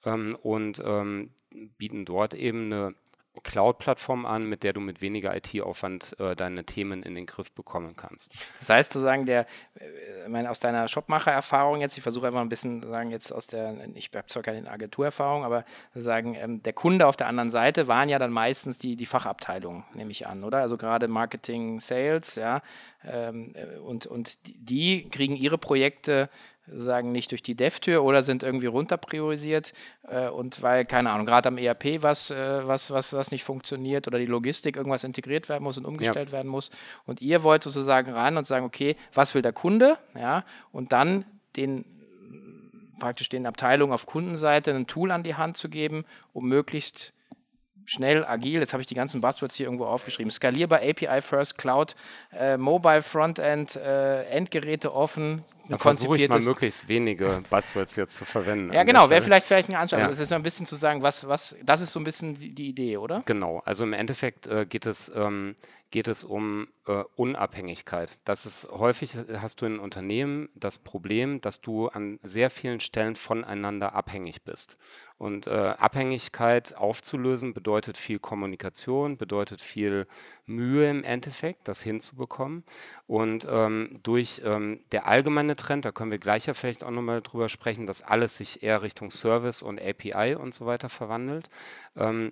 [0.05, 1.31] ähm, und ähm,
[1.77, 2.95] bieten dort eben eine
[3.43, 7.95] Cloud-Plattform an, mit der du mit weniger IT-Aufwand äh, deine Themen in den Griff bekommen
[7.95, 8.33] kannst.
[8.59, 9.41] Das heißt sozusagen, der,
[9.75, 13.47] äh, ich meine, aus deiner Shopmacher-Erfahrung jetzt, ich versuche einfach ein bisschen sagen jetzt aus
[13.47, 17.87] der, ich habe zwar keine Agenturerfahrung, aber sagen, ähm, der Kunde auf der anderen Seite
[17.87, 20.59] waren ja dann meistens die, die Fachabteilungen, nehme ich an, oder?
[20.59, 22.61] Also gerade Marketing, Sales, ja,
[23.03, 26.29] ähm, äh, und, und die- die kriegen ihre Projekte
[26.73, 29.73] sagen nicht durch die Dev-Tür oder sind irgendwie runterpriorisiert
[30.07, 34.07] äh, und weil, keine Ahnung, gerade am ERP was, äh, was, was, was nicht funktioniert
[34.07, 36.71] oder die Logistik irgendwas integriert werden muss und umgestellt werden muss.
[37.05, 41.25] Und ihr wollt sozusagen ran und sagen, okay, was will der Kunde, ja, und dann
[41.55, 41.85] den
[42.99, 47.13] praktisch den Abteilungen auf Kundenseite ein Tool an die Hand zu geben, um möglichst
[47.89, 51.95] schnell, agil, jetzt habe ich die ganzen Buzzwords hier irgendwo aufgeschrieben, skalierbar, API First, Cloud,
[52.37, 58.25] äh, Mobile Frontend, äh, Endgeräte offen, Da versuche ich mal möglichst wenige Buzzwords jetzt zu
[58.25, 58.73] verwenden.
[58.73, 60.01] ja, genau, wäre vielleicht, vielleicht ein Anschluss.
[60.01, 60.07] Ja.
[60.07, 62.51] Das ist so ein bisschen zu sagen, was, was, das ist so ein bisschen die,
[62.53, 63.21] die Idee, oder?
[63.25, 65.55] Genau, also im Endeffekt äh, geht, es, ähm,
[65.91, 68.21] geht es um äh, Unabhängigkeit.
[68.25, 72.79] Das ist häufig äh, hast du in Unternehmen das Problem, dass du an sehr vielen
[72.79, 74.77] Stellen voneinander abhängig bist.
[75.17, 80.07] Und äh, Abhängigkeit aufzulösen bedeutet viel Kommunikation, bedeutet viel
[80.45, 82.63] Mühe im Endeffekt, das hinzubekommen.
[83.05, 87.21] Und ähm, durch ähm, der allgemeine Trend, da können wir gleich ja vielleicht auch nochmal
[87.21, 91.49] drüber sprechen, dass alles sich eher Richtung Service und API und so weiter verwandelt.
[91.97, 92.31] Ähm,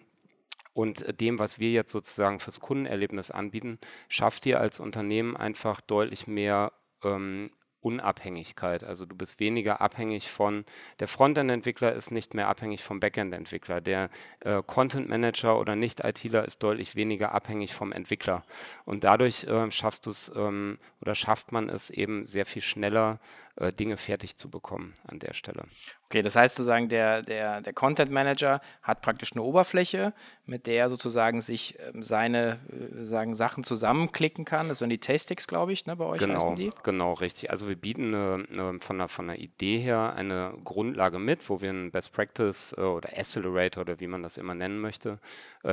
[0.77, 6.27] und dem, was wir jetzt sozusagen fürs Kundenerlebnis anbieten, schafft ihr als Unternehmen einfach deutlich
[6.27, 6.71] mehr
[7.03, 7.49] ähm,
[7.81, 8.83] Unabhängigkeit.
[8.83, 10.65] Also du bist weniger abhängig von,
[10.99, 13.81] der Frontend-Entwickler ist nicht mehr abhängig vom Backend-Entwickler.
[13.81, 14.11] Der
[14.41, 18.43] äh, Content-Manager oder Nicht-ITler ist deutlich weniger abhängig vom Entwickler.
[18.85, 23.19] Und dadurch ähm, schaffst du es ähm, oder schafft man es eben sehr viel schneller,
[23.59, 25.63] äh, Dinge fertig zu bekommen an der Stelle.
[26.05, 30.13] Okay, das heißt sozusagen, der, der, der Content Manager hat praktisch eine Oberfläche,
[30.45, 34.69] mit der er sozusagen sich ähm, seine äh, sagen, Sachen zusammenklicken kann.
[34.69, 36.71] Das sind die Tastix, glaube ich, ne, bei euch Genau, die.
[36.83, 37.49] genau, richtig.
[37.49, 41.59] Also wir bieten eine, eine, von, der, von der Idee her eine Grundlage mit, wo
[41.59, 45.19] wir einen Best Practice äh, oder Accelerator oder wie man das immer nennen möchte,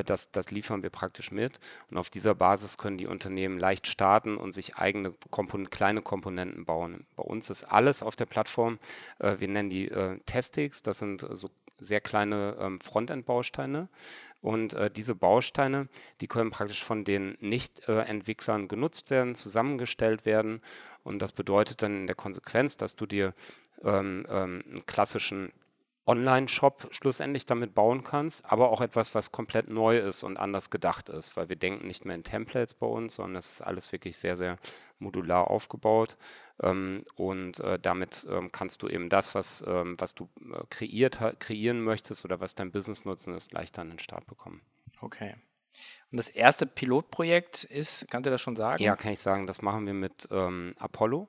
[0.07, 1.61] das, das liefern wir praktisch mit.
[1.91, 6.65] Und auf dieser Basis können die Unternehmen leicht starten und sich eigene Kompon kleine Komponenten
[6.65, 7.07] bauen.
[7.17, 8.79] Bei uns ist alles auf der Plattform.
[9.19, 13.89] Äh, wir nennen die äh, Testix, das sind äh, so sehr kleine ähm, Frontend-Bausteine.
[14.41, 15.89] Und äh, diese Bausteine,
[16.21, 20.61] die können praktisch von den Nicht-Entwicklern genutzt werden, zusammengestellt werden.
[21.03, 23.33] Und das bedeutet dann in der Konsequenz, dass du dir
[23.83, 25.51] ähm, ähm, einen klassischen
[26.07, 31.09] Online-Shop schlussendlich damit bauen kannst, aber auch etwas, was komplett neu ist und anders gedacht
[31.09, 34.19] ist, weil wir denken nicht mehr in Templates bei uns, sondern es ist alles wirklich
[34.19, 34.59] sehr, sehr
[34.99, 36.17] modular aufgebaut.
[36.63, 41.19] Ähm, und äh, damit ähm, kannst du eben das, was, ähm, was du äh, kreiert,
[41.41, 44.61] kreieren möchtest oder was dein Business-Nutzen ist, leichter an den Start bekommen.
[45.01, 45.35] Okay.
[46.11, 48.83] Und das erste Pilotprojekt ist, kannst du das schon sagen?
[48.83, 51.29] Ja, kann ich sagen, das machen wir mit ähm, Apollo.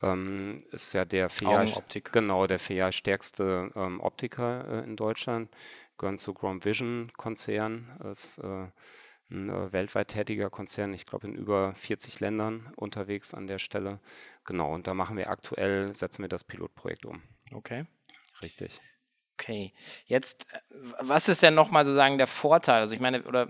[0.00, 1.66] Ähm, ist ja der vier
[2.12, 5.50] genau der vier stärkste ähm, Optiker äh, in Deutschland,
[5.96, 8.68] gehören zu Grom Vision Konzern, ist äh,
[9.30, 14.00] ein äh, weltweit tätiger Konzern, ich glaube in über 40 Ländern unterwegs an der Stelle.
[14.44, 17.22] Genau, und da machen wir aktuell, setzen wir das Pilotprojekt um.
[17.52, 17.84] Okay.
[18.42, 18.80] Richtig.
[19.38, 19.72] Okay,
[20.06, 20.58] jetzt, äh,
[21.00, 22.80] was ist denn nochmal sozusagen der Vorteil?
[22.80, 23.48] Also ich meine, oder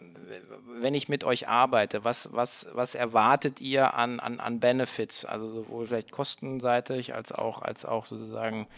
[0.81, 5.25] wenn ich mit euch arbeite, was, was, was erwartet ihr an, an, an Benefits?
[5.25, 8.69] Also sowohl vielleicht kostenseitig als auch, als auch sozusagen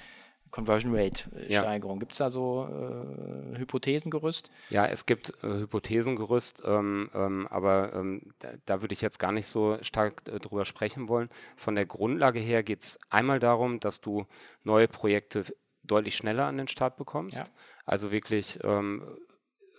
[0.51, 1.63] Conversion Rate äh, ja.
[1.63, 1.99] Steigerung.
[1.99, 4.51] Gibt es da so äh, Hypothesengerüst?
[4.71, 9.33] Ja, es gibt äh, Hypothesengerüst, ähm, ähm, aber ähm, da, da, würde ich jetzt gar
[9.33, 11.29] nicht so stark äh, drüber sprechen wollen.
[11.57, 14.27] Von der Grundlage her geht es einmal darum, dass du
[14.65, 15.45] neue Projekte
[15.91, 17.39] deutlich schneller an den Start bekommst.
[17.39, 17.47] Ja.
[17.85, 19.03] Also wirklich, ähm,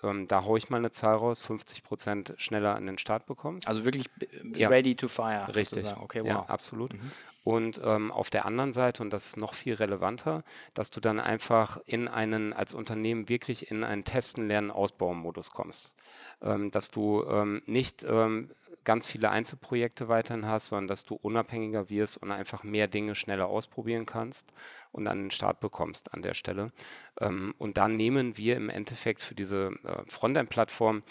[0.04, 3.68] ähm, da haue ich mal eine Zahl raus, 50 Prozent schneller an den Start bekommst.
[3.68, 4.10] Also wirklich
[4.56, 4.70] ja.
[4.70, 5.54] ready to fire.
[5.56, 5.88] Richtig.
[5.98, 6.28] Okay, wow.
[6.28, 6.94] Ja, absolut.
[6.94, 7.12] Mhm.
[7.44, 10.44] Und ähm, auf der anderen Seite, und das ist noch viel relevanter,
[10.76, 15.96] dass du dann einfach in einen, als Unternehmen wirklich in einen Testen, Lernen, Ausbauen-Modus kommst.
[16.42, 18.52] Ähm, dass du ähm, nicht ähm,
[18.84, 23.48] ganz viele Einzelprojekte weiterhin hast, sondern dass du unabhängiger wirst und einfach mehr Dinge schneller
[23.48, 24.54] ausprobieren kannst
[24.92, 26.72] und dann den Start bekommst an der Stelle.
[27.20, 31.04] Ähm, und dann nehmen wir im Endeffekt für diese äh, Frontend-Plattform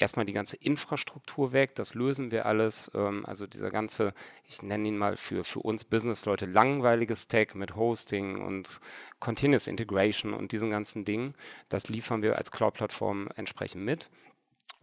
[0.00, 2.90] erstmal die ganze Infrastruktur weg, das lösen wir alles.
[2.94, 4.14] Ähm, also dieser ganze,
[4.44, 8.80] ich nenne ihn mal für, für uns Business-Leute, langweilige Stack mit Hosting und
[9.18, 11.34] Continuous Integration und diesen ganzen Dingen,
[11.68, 14.10] das liefern wir als Cloud-Plattform entsprechend mit.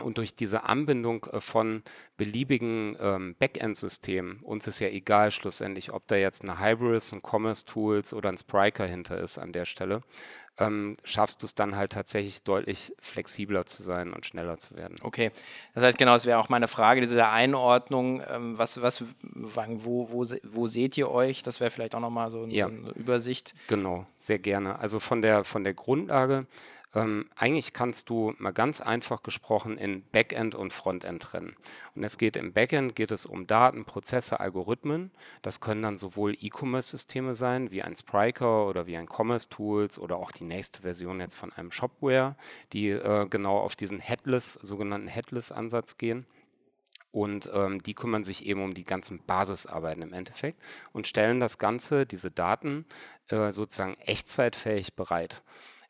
[0.01, 1.83] Und durch diese Anbindung äh, von
[2.17, 7.65] beliebigen ähm, Backend-Systemen, uns ist ja egal schlussendlich, ob da jetzt eine Hybris, ein Commerce
[7.65, 10.01] Tools oder ein Spryker hinter ist an der Stelle,
[10.57, 14.95] ähm, schaffst du es dann halt tatsächlich deutlich flexibler zu sein und schneller zu werden.
[15.01, 15.31] Okay,
[15.73, 20.25] das heißt genau, das wäre auch meine Frage, diese Einordnung, ähm, was, was, wo, wo,
[20.43, 21.43] wo seht ihr euch?
[21.43, 22.67] Das wäre vielleicht auch nochmal so, ja.
[22.67, 23.53] so eine Übersicht.
[23.67, 24.79] Genau, sehr gerne.
[24.79, 26.47] Also von der, von der Grundlage
[26.95, 31.55] ähm, eigentlich kannst du mal ganz einfach gesprochen in Backend und Frontend trennen.
[31.93, 35.11] Und es geht im Backend geht es um Daten, Prozesse, Algorithmen.
[35.41, 40.15] Das können dann sowohl E-Commerce-Systeme sein, wie ein Spryker oder wie ein Commerce Tools oder
[40.15, 42.37] auch die nächste Version jetzt von einem Shopware,
[42.71, 46.25] die äh, genau auf diesen Headless, sogenannten Headless-Ansatz gehen.
[47.11, 51.57] Und ähm, die kümmern sich eben um die ganzen Basisarbeiten im Endeffekt und stellen das
[51.57, 52.85] Ganze, diese Daten,
[53.29, 55.41] äh, sozusagen echtzeitfähig bereit.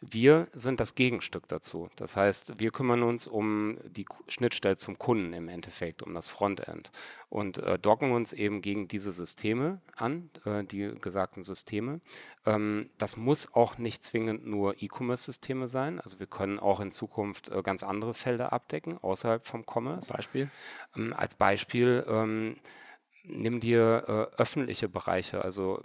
[0.09, 1.89] Wir sind das Gegenstück dazu.
[1.95, 6.91] Das heißt, wir kümmern uns um die Schnittstelle zum Kunden im Endeffekt, um das Frontend
[7.29, 12.01] und äh, docken uns eben gegen diese Systeme an, äh, die gesagten Systeme.
[12.45, 15.99] Ähm, das muss auch nicht zwingend nur E-Commerce-Systeme sein.
[15.99, 20.13] Also wir können auch in Zukunft äh, ganz andere Felder abdecken, außerhalb vom Commerce.
[20.13, 20.49] Beispiel?
[20.95, 22.57] Ähm, als Beispiel ähm,
[23.27, 25.83] nimm dir äh, öffentliche Bereiche, also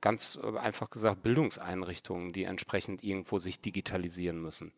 [0.00, 4.72] ganz äh, einfach gesagt Bildungseinrichtungen, die entsprechend irgendwo sich digitalisieren müssen.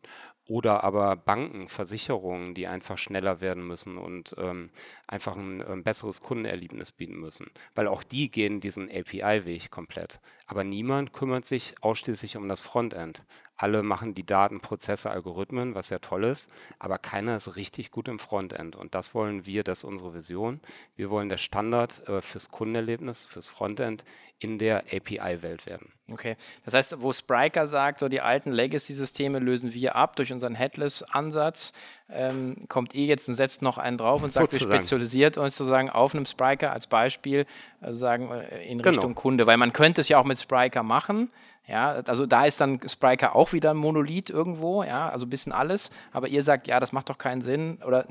[0.45, 4.71] Oder aber Banken, Versicherungen, die einfach schneller werden müssen und ähm,
[5.07, 7.51] einfach ein, ein, besseres Kundenerlebnis bieten müssen.
[7.75, 10.19] Weil auch die gehen diesen API-Weg komplett.
[10.47, 13.23] Aber niemand kümmert sich ausschließlich um das Frontend.
[13.61, 18.07] Alle machen die Daten, Prozesse, Algorithmen, was ja toll ist, aber keiner ist richtig gut
[18.07, 18.77] im Frontend.
[18.77, 20.61] Und das wollen wir, das ist unsere Vision.
[20.95, 24.05] Wir wollen der Standard äh, fürs Kundenerlebnis, fürs Frontend
[24.39, 25.91] in der API-Welt werden.
[26.09, 30.55] Okay, das heißt, wo Spryker sagt, so die alten Legacy-Systeme lösen wir ab durch unseren
[30.55, 31.73] Headless-Ansatz,
[32.09, 34.71] ähm, kommt ihr jetzt und setzt noch einen drauf und sagt, Sozusagen.
[34.71, 37.45] wir spezialisiert uns sozusagen auf einem Spryker als Beispiel
[37.81, 38.91] also sagen, äh, in genau.
[38.91, 41.29] Richtung Kunde, weil man könnte es ja auch mit Spryker machen,
[41.69, 45.51] ja, also da ist dann Spryker auch wieder ein Monolith irgendwo, ja, also ein bisschen
[45.51, 48.05] alles, aber ihr sagt, ja, das macht doch keinen Sinn oder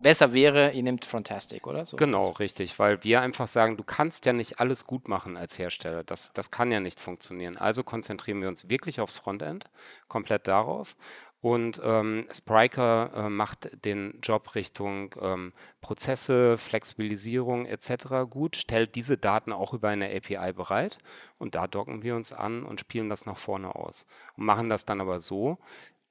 [0.00, 1.84] besser wäre, ihr nehmt Frontastic, oder?
[1.84, 5.58] So genau, richtig, weil wir einfach sagen, du kannst ja nicht alles gut machen als
[5.58, 6.04] Hersteller.
[6.04, 7.56] Das, das kann ja nicht funktionieren.
[7.56, 9.64] Also konzentrieren wir uns wirklich aufs Frontend,
[10.08, 10.96] komplett darauf.
[11.42, 18.28] Und ähm, Spryker äh, macht den Job Richtung ähm, Prozesse, Flexibilisierung etc.
[18.28, 20.98] gut, stellt diese Daten auch über eine API bereit
[21.38, 24.04] und da docken wir uns an und spielen das nach vorne aus
[24.36, 25.58] und machen das dann aber so,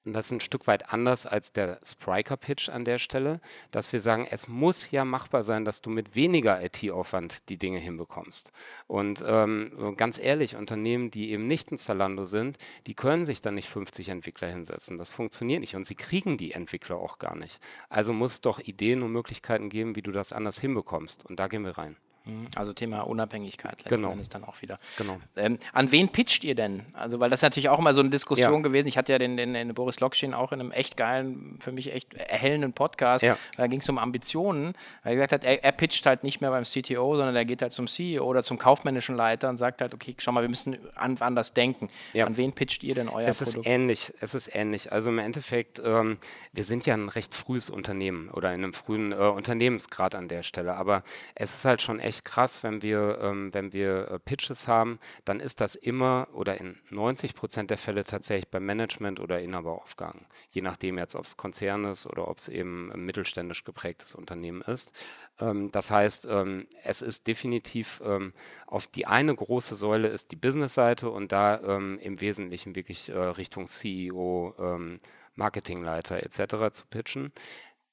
[0.06, 4.00] und das ist ein Stück weit anders als der Spriker-Pitch an der Stelle, dass wir
[4.00, 8.52] sagen, es muss ja machbar sein, dass du mit weniger IT-Aufwand die Dinge hinbekommst.
[8.88, 12.58] Und ähm, ganz ehrlich, Unternehmen, die eben nicht ein Zalando sind,
[12.88, 14.98] die können sich dann nicht 50 Entwickler hinsetzen.
[14.98, 17.62] Das funktioniert nicht und sie kriegen die Entwickler auch gar nicht.
[17.90, 21.26] Also muss es doch Ideen und Möglichkeiten geben, wie du das anders hinbekommst.
[21.26, 21.98] Und da gehen wir rein.
[22.26, 22.48] Mhm.
[22.56, 24.12] Also Thema Unabhängigkeit letzten genau.
[24.12, 24.78] Endes dann auch wieder.
[24.98, 25.18] Genau.
[25.36, 26.86] Ähm, an wen pitcht ihr denn?
[26.94, 28.60] Also, weil das ist natürlich auch immer so eine Diskussion ja.
[28.62, 28.88] gewesen.
[28.88, 31.94] Ich hatte ja den, den, den Boris Lokschin auch in einem echt geilen, für mich
[31.94, 33.24] echt erhellenden Podcast.
[33.24, 33.38] Ja.
[33.58, 34.74] Da ging es um Ambitionen.
[35.04, 37.62] Weil er gesagt hat, er, er, pitcht halt nicht mehr beim CTO, sondern er geht
[37.62, 40.78] halt zum CEO oder zum kaufmännischen Leiter und sagt halt, okay, schau mal, wir müssen
[40.96, 41.90] an, anders denken.
[42.14, 42.26] Ja.
[42.26, 43.58] An wen pitcht ihr denn euer es Produkt?
[43.58, 44.14] Es ist ähnlich.
[44.20, 44.92] Es ist ähnlich.
[44.92, 46.18] Also im Endeffekt, ähm,
[46.54, 50.44] wir sind ja ein recht frühes Unternehmen oder in einem frühen äh, Unternehmensgrad an der
[50.44, 50.76] Stelle.
[50.76, 51.04] Aber
[51.36, 55.00] es ist halt schon echt krass, wenn wir wir, ähm, wenn wir äh, Pitches haben,
[55.26, 60.26] dann ist das immer oder in 90 Prozent der Fälle tatsächlich beim Management oder Inhaberaufgang.
[60.50, 64.62] Je nachdem jetzt, ob es Konzern ist oder ob es eben ein mittelständisch geprägtes Unternehmen
[64.62, 64.92] ist.
[65.40, 68.34] Ähm, das heißt, ähm, es ist definitiv ähm,
[68.68, 73.18] auf die eine große Säule ist die Business-Seite und da ähm, im Wesentlichen wirklich äh,
[73.18, 74.98] Richtung CEO, ähm,
[75.36, 76.72] Marketingleiter etc.
[76.72, 77.32] zu pitchen.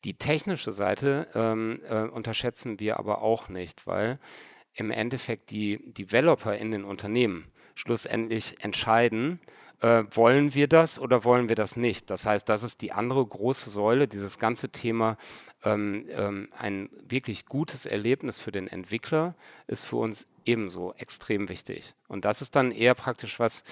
[0.06, 4.20] Die technische Seite ähm, äh, unterschätzen wir aber auch nicht, weil
[4.72, 9.40] im Endeffekt die Developer in den Unternehmen schlussendlich entscheiden,
[9.80, 12.08] äh, wollen wir das oder wollen wir das nicht.
[12.08, 15.18] Das heißt, das ist die andere große Säule, dieses ganze Thema,
[15.64, 19.34] ähm, ähm, ein wirklich gutes Erlebnis für den Entwickler
[19.66, 21.94] ist für uns ebenso extrem wichtig.
[22.06, 23.64] Und das ist dann eher praktisch was,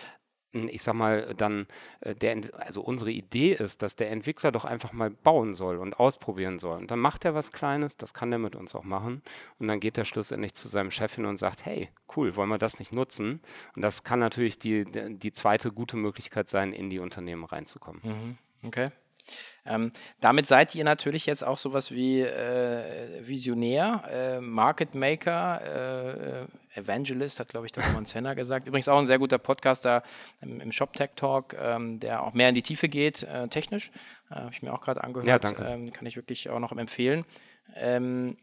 [0.54, 1.66] ich sag mal, dann,
[2.00, 5.94] äh, der, also unsere Idee ist, dass der Entwickler doch einfach mal bauen soll und
[5.94, 6.78] ausprobieren soll.
[6.78, 9.22] Und dann macht er was Kleines, das kann er mit uns auch machen.
[9.58, 12.58] Und dann geht er schlussendlich zu seinem Chef hin und sagt, hey, cool, wollen wir
[12.58, 13.40] das nicht nutzen?
[13.74, 18.00] Und das kann natürlich die, die zweite gute Möglichkeit sein, in die Unternehmen reinzukommen.
[18.04, 18.38] Mhm.
[18.66, 18.90] Okay.
[19.66, 26.78] Ähm, damit seid ihr natürlich jetzt auch sowas wie äh, Visionär, äh, Market Maker, äh,
[26.78, 28.66] Evangelist, hat glaube ich der Roman Senna gesagt.
[28.66, 30.02] Übrigens auch ein sehr guter Podcaster
[30.40, 33.90] im, im Shop Tech Talk, ähm, der auch mehr in die Tiefe geht, äh, technisch.
[34.30, 35.28] Äh, Habe ich mir auch gerade angehört.
[35.28, 35.64] Ja, danke.
[35.64, 37.24] Ähm, kann ich wirklich auch noch empfehlen.
[37.76, 38.36] Ähm,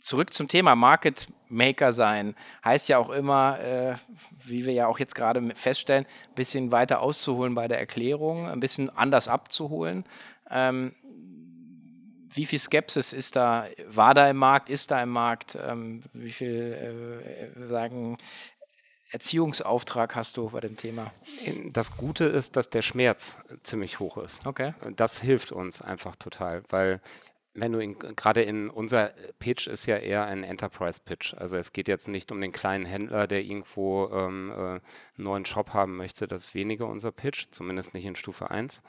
[0.00, 2.34] zurück zum Thema Market Maker sein.
[2.64, 3.94] Heißt ja auch immer, äh,
[4.44, 8.60] wie wir ja auch jetzt gerade feststellen, ein bisschen weiter auszuholen bei der Erklärung, ein
[8.60, 10.04] bisschen anders abzuholen.
[10.50, 10.94] Ähm,
[12.30, 15.56] wie viel Skepsis ist da, war da im Markt, ist da im Markt?
[15.60, 18.18] Ähm, wie viel äh, sagen
[19.10, 21.12] Erziehungsauftrag hast du bei dem Thema?
[21.72, 24.44] Das Gute ist, dass der Schmerz ziemlich hoch ist.
[24.46, 24.74] Okay.
[24.96, 27.00] Das hilft uns einfach total, weil
[27.56, 31.34] wenn du gerade in unser Pitch ist ja eher ein Enterprise Pitch.
[31.34, 34.80] Also es geht jetzt nicht um den kleinen Händler, der irgendwo ähm, äh, einen
[35.16, 36.28] neuen Shop haben möchte.
[36.28, 38.84] Das ist weniger unser Pitch, zumindest nicht in Stufe 1, ähm,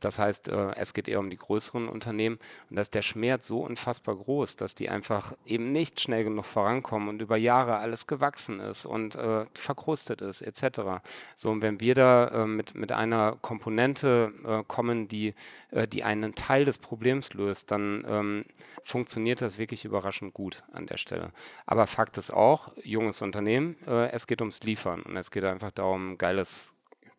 [0.00, 2.38] das heißt, äh, es geht eher um die größeren Unternehmen
[2.70, 6.46] und da ist der Schmerz so unfassbar groß, dass die einfach eben nicht schnell genug
[6.46, 11.02] vorankommen und über Jahre alles gewachsen ist und äh, verkrustet ist etc.
[11.36, 15.34] So, und wenn wir da äh, mit, mit einer Komponente äh, kommen, die,
[15.70, 18.44] äh, die einen Teil des Problems löst, dann ähm,
[18.82, 21.32] funktioniert das wirklich überraschend gut an der Stelle.
[21.66, 25.70] Aber Fakt ist auch, junges Unternehmen, äh, es geht ums Liefern und es geht einfach
[25.70, 26.73] darum, geiles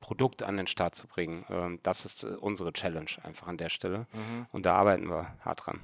[0.06, 1.46] Produkt an den Start zu bringen.
[1.50, 4.06] Ähm, das ist äh, unsere Challenge einfach an der Stelle.
[4.14, 4.46] Mhm.
[4.52, 5.82] Und da arbeiten wir hart dran.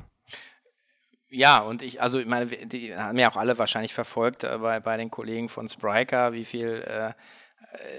[1.29, 4.79] Ja, und ich, also ich meine, die haben ja auch alle wahrscheinlich verfolgt äh, bei,
[4.79, 7.13] bei den Kollegen von Spriker, wie viel äh, äh,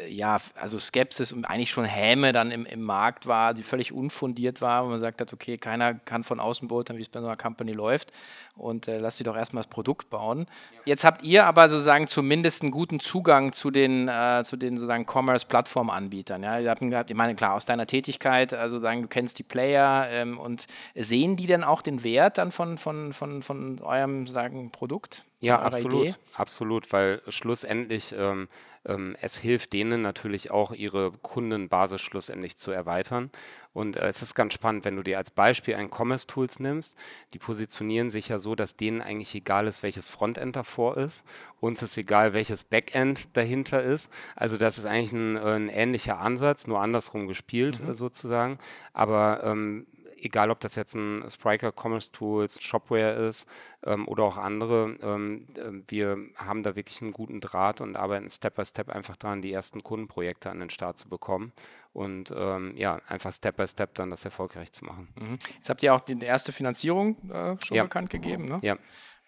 [0.08, 4.60] ja, also Skepsis und eigentlich schon Häme dann im, im Markt war, die völlig unfundiert
[4.60, 7.26] war, wo man sagt hat, okay, keiner kann von außen beurteilen, wie es bei so
[7.26, 8.12] einer Company läuft
[8.56, 10.46] und äh, lass sie doch erstmal das Produkt bauen.
[10.72, 10.80] Ja.
[10.84, 15.06] Jetzt habt ihr aber sozusagen zumindest einen guten Zugang zu den, äh, zu den sozusagen
[15.06, 16.42] Commerce-Plattform-Anbietern.
[16.42, 16.58] Ja?
[16.58, 20.06] Ihr habt gehabt, ich meine, klar, aus deiner Tätigkeit, also sagen, du kennst die Player
[20.10, 24.70] ähm, und sehen die denn auch den Wert dann von, von, von, von eurem sagen,
[24.70, 25.24] Produkt?
[25.42, 26.14] Ja, absolut, Idee?
[26.34, 28.48] absolut, weil schlussendlich ähm,
[28.84, 33.30] ähm, es hilft denen natürlich auch, ihre Kundenbasis schlussendlich zu erweitern.
[33.72, 36.96] Und äh, es ist ganz spannend, wenn du dir als Beispiel ein Commerce Tools nimmst,
[37.32, 41.24] die positionieren sich ja so, dass denen eigentlich egal ist, welches Frontend davor ist.
[41.60, 44.10] Uns ist egal, welches Backend dahinter ist.
[44.34, 47.90] Also das ist eigentlich ein, äh, ein ähnlicher Ansatz, nur andersrum gespielt mhm.
[47.90, 48.58] äh, sozusagen.
[48.92, 49.86] Aber ähm,
[50.22, 53.48] egal ob das jetzt ein Spriker Commerce Tools, Shopware ist
[53.84, 58.30] ähm, oder auch andere, ähm, äh, wir haben da wirklich einen guten Draht und arbeiten
[58.30, 61.52] Step by Step einfach dran, die ersten Kundenprojekte an den Start zu bekommen
[61.92, 65.08] und ähm, ja, einfach Step by Step dann das erfolgreich zu machen.
[65.20, 65.38] Mhm.
[65.56, 67.82] Jetzt habt ihr auch die erste Finanzierung äh, schon ja.
[67.82, 68.58] bekannt gegeben, ne?
[68.62, 68.76] Ja.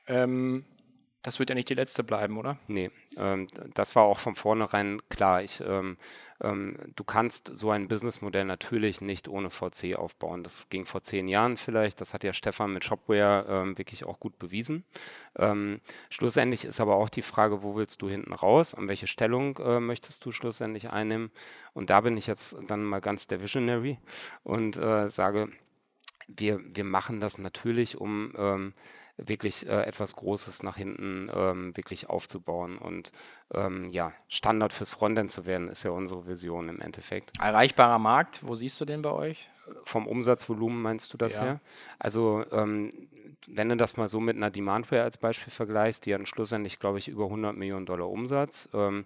[0.06, 0.64] Ähm,
[1.24, 2.58] Das wird ja nicht die letzte bleiben, oder?
[2.68, 5.42] Nee, ähm, das war auch von vornherein klar.
[5.42, 5.96] Ich, ähm,
[6.42, 10.42] ähm, du kannst so ein Businessmodell natürlich nicht ohne VC aufbauen.
[10.42, 12.02] Das ging vor zehn Jahren vielleicht.
[12.02, 14.84] Das hat ja Stefan mit Shopware ähm, wirklich auch gut bewiesen.
[15.36, 18.74] Ähm, schlussendlich ist aber auch die Frage, wo willst du hinten raus?
[18.74, 21.30] An welche Stellung äh, möchtest du schlussendlich einnehmen?
[21.72, 23.98] Und da bin ich jetzt dann mal ganz der Visionary
[24.42, 25.48] und äh, sage,
[26.28, 28.74] wir, wir machen das natürlich, um ähm,
[29.16, 33.12] wirklich äh, etwas Großes nach hinten ähm, wirklich aufzubauen und
[33.52, 37.32] ähm, ja, Standard fürs Frontend zu werden, ist ja unsere Vision im Endeffekt.
[37.40, 39.48] Erreichbarer Markt, wo siehst du den bei euch?
[39.84, 41.42] Vom Umsatzvolumen meinst du das ja.
[41.42, 41.60] her?
[41.98, 42.90] Also ähm,
[43.46, 46.98] wenn du das mal so mit einer Demandware als Beispiel vergleichst, die hat schlussendlich, glaube
[46.98, 48.68] ich, über 100 Millionen Dollar Umsatz.
[48.74, 49.04] Ähm,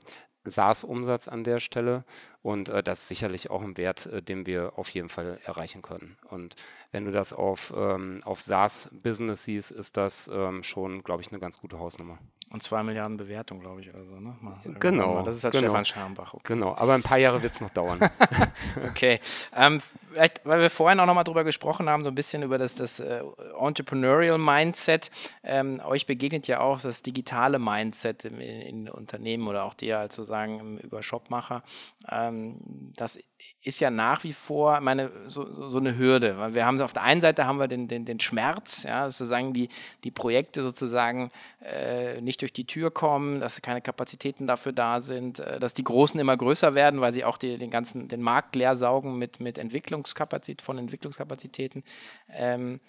[0.50, 2.04] SaaS-Umsatz an der Stelle
[2.42, 5.82] und äh, das ist sicherlich auch ein Wert, äh, den wir auf jeden Fall erreichen
[5.82, 6.16] können.
[6.30, 6.56] Und
[6.92, 11.40] wenn du das auf, ähm, auf SaaS-Business siehst, ist das ähm, schon, glaube ich, eine
[11.40, 12.18] ganz gute Hausnummer.
[12.50, 13.94] Und zwei Milliarden Bewertung, glaube ich.
[13.94, 14.34] Also, ne?
[14.40, 15.22] Mal, genau.
[15.22, 15.66] Das ist halt genau.
[15.66, 16.32] Stefan Scharmbach.
[16.32, 16.54] Okay.
[16.54, 18.00] Genau, aber ein paar Jahre wird es noch dauern.
[18.88, 19.20] okay.
[19.54, 22.74] Ähm, vielleicht, weil wir vorhin auch nochmal drüber gesprochen haben, so ein bisschen über das,
[22.74, 23.22] das äh,
[23.60, 25.10] Entrepreneurial Mindset.
[25.42, 30.16] Ähm, euch begegnet ja auch das digitale Mindset in, in Unternehmen oder auch dir als
[30.16, 31.62] sozusagen über Shopmacher.
[32.10, 32.56] Ähm,
[32.96, 33.18] das
[33.62, 36.38] ist ja nach wie vor meine, so, so, so, eine Hürde.
[36.38, 39.52] Weil wir haben auf der einen Seite haben wir den, den, den Schmerz, ja, sozusagen
[39.52, 39.68] die,
[40.04, 41.30] die Projekte sozusagen
[41.62, 45.84] äh, nicht durch die Tür kommen, dass keine Kapazitäten dafür da sind, äh, dass die
[45.84, 49.40] Großen immer größer werden, weil sie auch die, den ganzen den Markt leer saugen mit,
[49.40, 51.84] mit Entwicklungskapazität, von Entwicklungskapazitäten.
[52.32, 52.80] Ähm,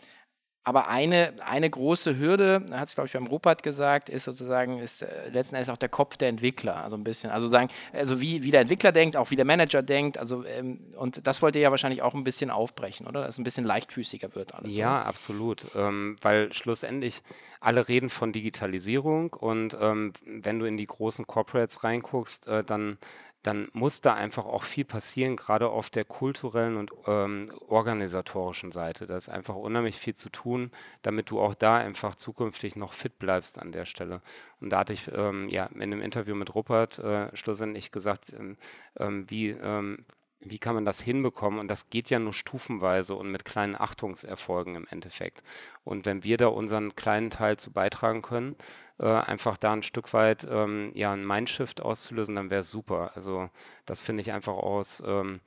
[0.64, 5.02] aber eine, eine große Hürde, hat es, glaube ich, beim Rupert gesagt, ist sozusagen, ist
[5.02, 6.84] äh, letzten Endes auch der Kopf der Entwickler.
[6.84, 7.32] Also ein bisschen.
[7.32, 10.18] Also sagen, also wie, wie der Entwickler denkt, auch wie der Manager denkt.
[10.18, 13.22] Also, ähm, und das wollt ihr ja wahrscheinlich auch ein bisschen aufbrechen, oder?
[13.22, 14.74] Dass es ein bisschen leichtfüßiger wird alles.
[14.74, 15.06] Ja, oder?
[15.08, 15.66] absolut.
[15.76, 17.22] Ähm, weil schlussendlich
[17.62, 22.98] alle reden von Digitalisierung und ähm, wenn du in die großen Corporates reinguckst, äh, dann
[23.44, 29.06] dann muss da einfach auch viel passieren, gerade auf der kulturellen und ähm, organisatorischen Seite.
[29.06, 30.72] Da ist einfach unheimlich viel zu tun,
[31.02, 34.22] damit du auch da einfach zukünftig noch fit bleibst an der Stelle.
[34.60, 38.58] Und da hatte ich ähm, ja in einem Interview mit Rupert äh, schlussendlich gesagt, ähm,
[38.98, 40.06] ähm wie ähm,
[40.42, 41.60] wie kann man das hinbekommen?
[41.60, 45.44] Und das geht ja nur stufenweise und mit kleinen Achtungserfolgen im Endeffekt.
[45.84, 48.56] Und wenn wir da unseren kleinen Teil zu beitragen können,
[49.00, 53.12] äh, einfach da ein Stück weit ähm, ja, ein Mindshift auszulösen, dann wäre es super.
[53.16, 53.50] Also
[53.86, 55.42] das finde ich einfach aus, ähm,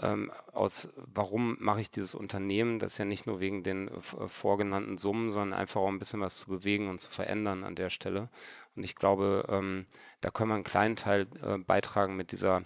[0.00, 2.78] ähm, aus, warum mache ich dieses Unternehmen?
[2.78, 6.20] Das ist ja nicht nur wegen den äh, vorgenannten Summen, sondern einfach auch ein bisschen
[6.20, 8.28] was zu bewegen und zu verändern an der Stelle.
[8.74, 9.86] Und ich glaube, ähm,
[10.20, 12.64] da können wir einen kleinen Teil äh, beitragen mit dieser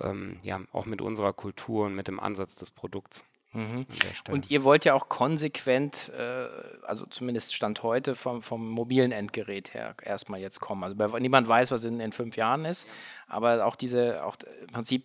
[0.00, 3.24] ähm, ja, auch mit unserer Kultur und mit dem Ansatz des Produkts.
[3.52, 3.84] Mhm.
[4.30, 6.46] Und ihr wollt ja auch konsequent, äh,
[6.86, 10.84] also zumindest Stand heute, vom, vom mobilen Endgerät her erstmal jetzt kommen.
[10.84, 12.88] Also niemand weiß, was in, in fünf Jahren ist,
[13.28, 15.04] aber auch diese, auch im Prinzip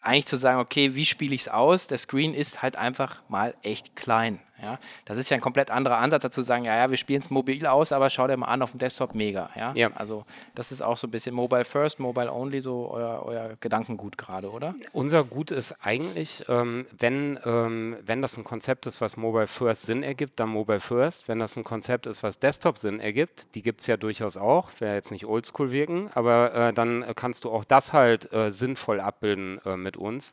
[0.00, 1.86] eigentlich zu sagen, okay, wie spiele ich es aus?
[1.86, 4.40] Der Screen ist halt einfach mal echt klein.
[4.62, 4.78] Ja?
[5.04, 7.66] Das ist ja ein komplett anderer Ansatz, dazu sagen, ja, ja, wir spielen es mobil
[7.66, 9.50] aus, aber schau dir mal an auf dem Desktop mega.
[9.54, 9.72] Ja?
[9.74, 9.90] ja?
[9.94, 14.18] Also das ist auch so ein bisschen Mobile First, Mobile Only, so euer, euer Gedankengut
[14.18, 14.74] gerade, oder?
[14.92, 19.82] Unser Gut ist eigentlich, ähm, wenn, ähm, wenn das ein Konzept ist, was Mobile First
[19.82, 21.28] Sinn ergibt, dann Mobile First.
[21.28, 24.70] Wenn das ein Konzept ist, was Desktop Sinn ergibt, die gibt es ja durchaus auch,
[24.78, 29.00] wäre jetzt nicht oldschool wirken, aber äh, dann kannst du auch das halt äh, sinnvoll
[29.00, 30.32] abbilden äh, mit uns.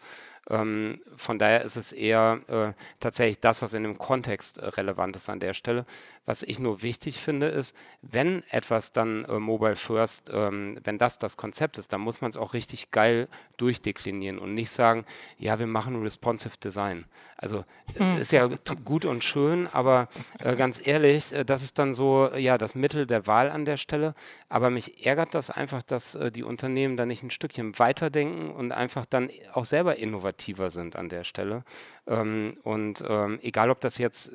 [0.49, 5.15] Ähm, von daher ist es eher äh, tatsächlich das, was in dem Kontext äh, relevant
[5.15, 5.85] ist an der Stelle.
[6.25, 11.19] Was ich nur wichtig finde, ist, wenn etwas dann äh, Mobile First, ähm, wenn das
[11.19, 15.05] das Konzept ist, dann muss man es auch richtig geil durchdeklinieren und nicht sagen,
[15.37, 17.05] ja, wir machen Responsive Design.
[17.37, 17.65] Also
[17.99, 18.17] mhm.
[18.19, 18.47] ist ja
[18.85, 20.07] gut und schön, aber
[20.39, 23.77] äh, ganz ehrlich, äh, das ist dann so ja das Mittel der Wahl an der
[23.77, 24.15] Stelle.
[24.49, 28.71] Aber mich ärgert das einfach, dass äh, die Unternehmen da nicht ein Stückchen weiterdenken und
[28.71, 31.63] einfach dann auch selber innovativ innovativer sind an der Stelle.
[32.05, 34.31] Ähm, und ähm, egal, ob das jetzt,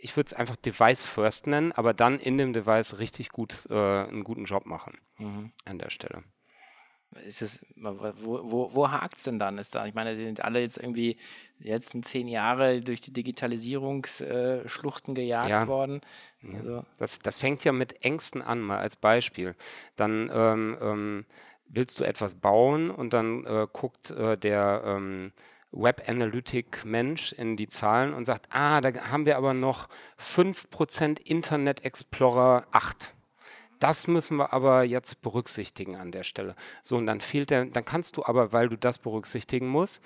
[0.00, 3.74] ich würde es einfach Device First nennen, aber dann in dem Device richtig gut äh,
[3.74, 5.52] einen guten Job machen mhm.
[5.66, 6.24] an der Stelle.
[7.26, 9.58] Ist es, wo, wo, wo hakt es denn dann?
[9.58, 11.16] Ist da, ich meine, die sind alle jetzt irgendwie
[11.58, 15.66] die letzten zehn Jahre durch die Digitalisierungsschluchten gejagt ja.
[15.66, 16.02] worden.
[16.54, 16.84] Also.
[16.98, 19.56] Das, das fängt ja mit Ängsten an, mal als Beispiel.
[19.96, 21.26] Dann ähm, ähm,
[21.66, 25.32] willst du etwas bauen und dann äh, guckt äh, der ähm,
[25.72, 31.20] Web Analytic Mensch in die Zahlen und sagt, ah, da haben wir aber noch 5%
[31.24, 33.14] Internet Explorer 8.
[33.78, 36.54] Das müssen wir aber jetzt berücksichtigen an der Stelle.
[36.82, 40.02] So, und dann fehlt der, dann kannst du aber, weil du das berücksichtigen musst,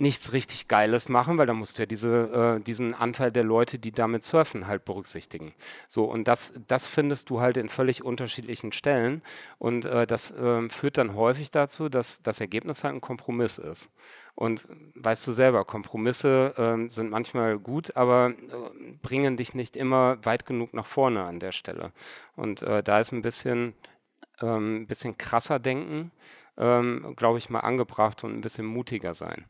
[0.00, 3.78] nichts richtig Geiles machen, weil da musst du ja diese, äh, diesen Anteil der Leute,
[3.78, 5.52] die damit surfen, halt berücksichtigen.
[5.88, 9.22] So, und das, das findest du halt in völlig unterschiedlichen Stellen.
[9.58, 13.90] Und äh, das äh, führt dann häufig dazu, dass das Ergebnis halt ein Kompromiss ist.
[14.34, 20.16] Und weißt du selber, Kompromisse äh, sind manchmal gut, aber äh, bringen dich nicht immer
[20.24, 21.92] weit genug nach vorne an der Stelle.
[22.36, 23.74] Und äh, da ist ein bisschen,
[24.40, 26.10] ähm, bisschen krasser denken,
[26.56, 29.44] ähm, glaube ich, mal angebracht und ein bisschen mutiger sein.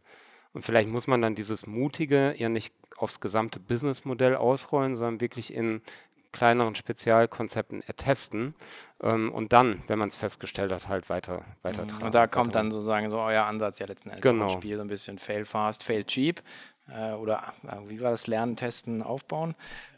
[0.53, 5.55] Und vielleicht muss man dann dieses Mutige ja nicht aufs gesamte Businessmodell ausrollen, sondern wirklich
[5.55, 5.81] in
[6.33, 8.55] kleineren Spezialkonzepten ertesten
[9.03, 12.05] ähm, und dann, wenn man es festgestellt hat, halt weiter, weiter tragen.
[12.05, 14.45] Und da kommt dann sozusagen so euer Ansatz ja letzten Endes genau.
[14.45, 16.41] ins Spiel, so ein bisschen fail fast, fail cheap
[16.89, 19.55] äh, oder äh, wie war das, lernen, testen, aufbauen?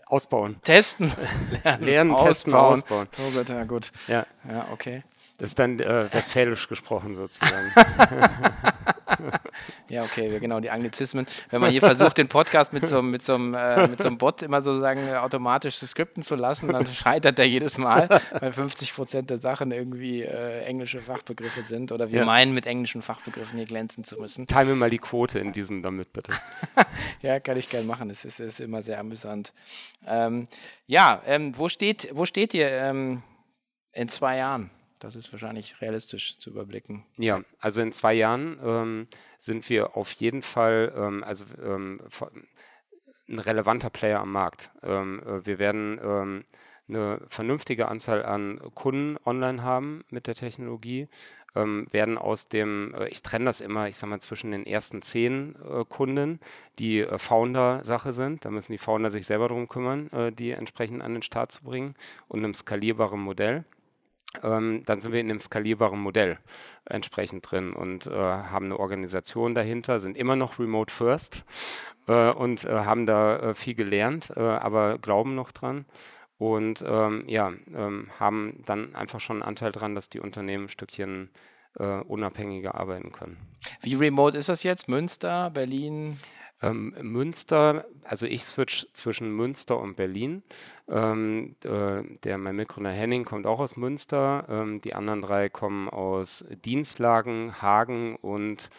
[0.07, 0.61] Ausbauen.
[0.63, 1.13] Testen.
[1.65, 2.29] Lernen, Lernen ausbauen.
[2.29, 3.09] testen, ausbauen.
[3.19, 3.93] Oh Gott, ja gut.
[4.09, 5.03] Ja, ja okay.
[5.39, 7.73] Das ist dann äh, westfälisch gesprochen sozusagen.
[9.89, 11.27] ja, okay, genau, die Anglizismen.
[11.51, 14.19] Wenn man hier versucht, den Podcast mit so, mit so, einem, äh, mit so einem
[14.19, 18.09] Bot immer sozusagen äh, automatisch skripten zu lassen, dann scheitert er jedes Mal,
[18.39, 22.25] weil 50 Prozent der Sachen irgendwie äh, englische Fachbegriffe sind oder wir ja.
[22.25, 24.47] meinen, mit englischen Fachbegriffen hier glänzen zu müssen.
[24.47, 26.33] Teile mir mal die Quote in diesem damit, bitte.
[27.23, 28.11] ja, kann ich gerne machen.
[28.11, 29.53] Es ist, ist, immer sehr amüsant.
[30.07, 30.49] Ähm,
[30.87, 33.23] ja, ähm, wo, steht, wo steht ihr ähm,
[33.93, 34.71] in zwei Jahren?
[35.03, 37.05] Das ist wahrscheinlich realistisch zu überblicken.
[37.17, 42.01] Ja, also in zwei Jahren ähm, sind wir auf jeden Fall ähm, also, ähm,
[43.29, 44.71] ein relevanter Player am Markt.
[44.85, 46.45] Ähm, äh, wir werden ähm,
[46.89, 51.09] eine vernünftige Anzahl an Kunden online haben mit der Technologie,
[51.57, 55.03] ähm, werden aus dem, äh, ich trenne das immer, ich sage mal, zwischen den ersten
[55.03, 56.39] zehn äh, Kunden,
[56.79, 61.03] die äh, Founder-Sache sind, da müssen die Founder sich selber darum kümmern, äh, die entsprechend
[61.03, 61.97] an den Start zu bringen
[62.29, 63.65] und einem skalierbaren Modell
[64.43, 66.39] ähm, dann sind wir in einem skalierbaren Modell
[66.85, 71.45] entsprechend drin und äh, haben eine Organisation dahinter, sind immer noch remote first
[72.09, 75.87] äh, und äh, haben da äh, viel gelernt, äh, aber glauben noch dran
[76.39, 80.69] und ähm, ja, ähm, haben dann einfach schon einen Anteil dran, dass die Unternehmen ein
[80.69, 81.31] Stückchen
[81.79, 83.37] äh, unabhängiger arbeiten können.
[83.81, 84.89] Wie remote ist das jetzt?
[84.89, 86.19] Münster, Berlin?
[86.63, 90.43] Ähm, Münster, also ich switch zwischen Münster und Berlin.
[90.89, 94.47] Ähm, äh, der, mein Mitgründer Henning kommt auch aus Münster.
[94.49, 98.71] Ähm, die anderen drei kommen aus Dienstlagen, Hagen und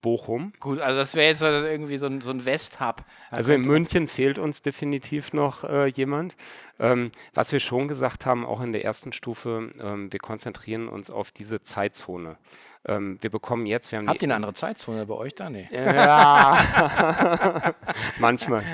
[0.00, 0.52] Bochum.
[0.60, 3.04] Gut, also das wäre jetzt irgendwie so ein, so ein West-Hub.
[3.30, 6.36] Also in München fehlt uns definitiv noch äh, jemand.
[6.78, 11.10] Ähm, was wir schon gesagt haben, auch in der ersten Stufe, ähm, wir konzentrieren uns
[11.10, 12.38] auf diese Zeitzone.
[12.86, 15.50] Ähm, wir bekommen jetzt, wir haben Habt ihr eine andere Zeitzone bei euch da?
[15.50, 15.68] Nee.
[15.70, 16.56] Ja,
[18.18, 18.64] manchmal.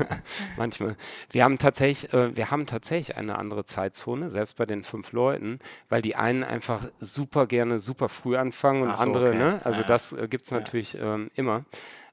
[0.56, 0.96] manchmal.
[1.30, 5.58] Wir haben, tatsächlich, äh, wir haben tatsächlich eine andere Zeitzone, selbst bei den fünf Leuten,
[5.90, 9.38] weil die einen einfach super gerne super früh anfangen und so, andere, okay.
[9.38, 9.60] ne?
[9.62, 9.86] Also ja.
[9.86, 11.16] das äh, gibt es natürlich ja.
[11.16, 11.66] ähm, immer.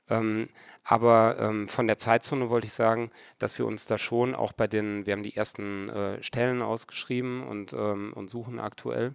[0.09, 0.49] Ähm,
[0.83, 4.67] aber ähm, von der Zeitzone wollte ich sagen, dass wir uns da schon auch bei
[4.67, 9.13] den, wir haben die ersten äh, Stellen ausgeschrieben und, ähm, und suchen aktuell.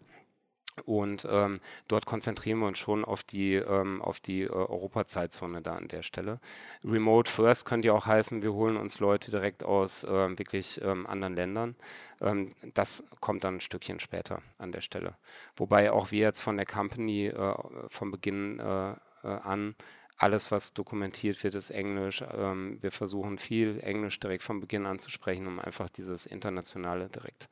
[0.85, 5.75] Und ähm, dort konzentrieren wir uns schon auf die, ähm, auf die äh, Europa-Zeitzone da
[5.77, 6.41] an der Stelle.
[6.85, 11.07] Remote First könnte ja auch heißen, wir holen uns Leute direkt aus äh, wirklich ähm,
[11.07, 11.77] anderen Ländern.
[12.21, 15.17] Ähm, das kommt dann ein Stückchen später an der Stelle.
[15.57, 17.55] Wobei auch wir jetzt von der Company äh,
[17.89, 19.75] von Beginn äh, äh, an
[20.17, 22.25] alles, was dokumentiert wird, ist Englisch.
[22.33, 27.09] Ähm, wir versuchen viel Englisch direkt von Beginn an zu sprechen, um einfach dieses Internationale
[27.09, 27.49] direkt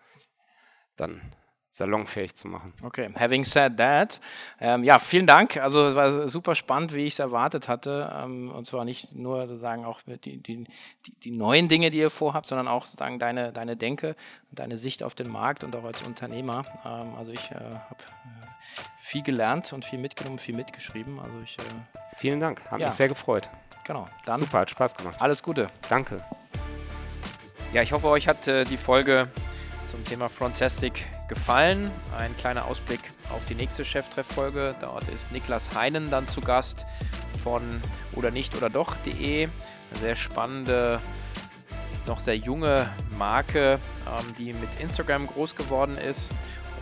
[1.01, 1.21] dann
[1.73, 2.73] salonfähig zu machen.
[2.83, 4.21] Okay, having said that,
[4.61, 5.57] ähm, ja, vielen Dank.
[5.57, 8.12] Also es war super spannend, wie ich es erwartet hatte.
[8.14, 10.66] Ähm, und zwar nicht nur sozusagen auch die, die,
[11.25, 14.16] die, neuen Dinge, die ihr vorhabt, sondern auch sozusagen deine, deine Denke
[14.51, 16.62] und deine Sicht auf den Markt und auch als Unternehmer.
[16.85, 18.47] Ähm, also ich äh, habe äh,
[18.99, 21.21] viel gelernt und viel mitgenommen, viel mitgeschrieben.
[21.21, 22.87] Also ich, äh, Vielen Dank, hat ja.
[22.87, 23.49] mich sehr gefreut.
[23.87, 24.41] Genau, dann.
[24.41, 25.16] Super, hat Spaß gemacht.
[25.21, 25.68] Alles Gute.
[25.89, 26.23] Danke.
[27.73, 29.29] Ja, ich hoffe, euch hat äh, die Folge
[29.91, 31.91] zum Thema Frontastic gefallen.
[32.16, 33.01] Ein kleiner Ausblick
[33.34, 34.76] auf die nächste Cheftreff-Folge.
[34.80, 36.86] Dort ist Niklas Heinen dann zu Gast
[37.43, 37.80] von
[38.14, 39.45] oder nicht oder doch.de.
[39.45, 41.01] Eine sehr spannende,
[42.07, 42.88] noch sehr junge
[43.18, 46.30] Marke, ähm, die mit Instagram groß geworden ist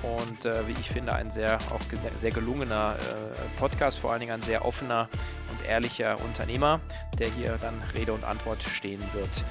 [0.03, 1.81] und äh, wie ich finde ein sehr auch
[2.17, 5.09] sehr gelungener äh, Podcast, vor allen Dingen ein sehr offener
[5.51, 6.81] und ehrlicher Unternehmer,
[7.19, 9.45] der hier dann Rede und Antwort stehen wird.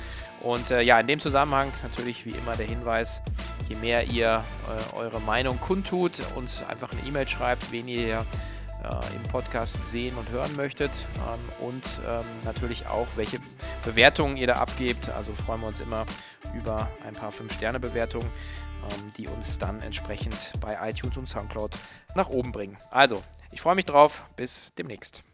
[0.47, 3.21] Und äh, ja, in dem Zusammenhang natürlich wie immer der Hinweis,
[3.67, 8.25] je mehr ihr äh, eure Meinung kundtut, uns einfach eine E-Mail schreibt, wen ihr
[8.81, 13.39] äh, im Podcast sehen und hören möchtet ähm, und ähm, natürlich auch, welche
[13.83, 15.09] Bewertungen ihr da abgebt.
[15.09, 16.05] Also freuen wir uns immer
[16.55, 18.29] über ein paar 5-Sterne-Bewertungen,
[18.89, 21.75] ähm, die uns dann entsprechend bei iTunes und Soundcloud
[22.15, 22.77] nach oben bringen.
[22.89, 23.21] Also,
[23.51, 24.23] ich freue mich drauf.
[24.37, 25.26] Bis demnächst.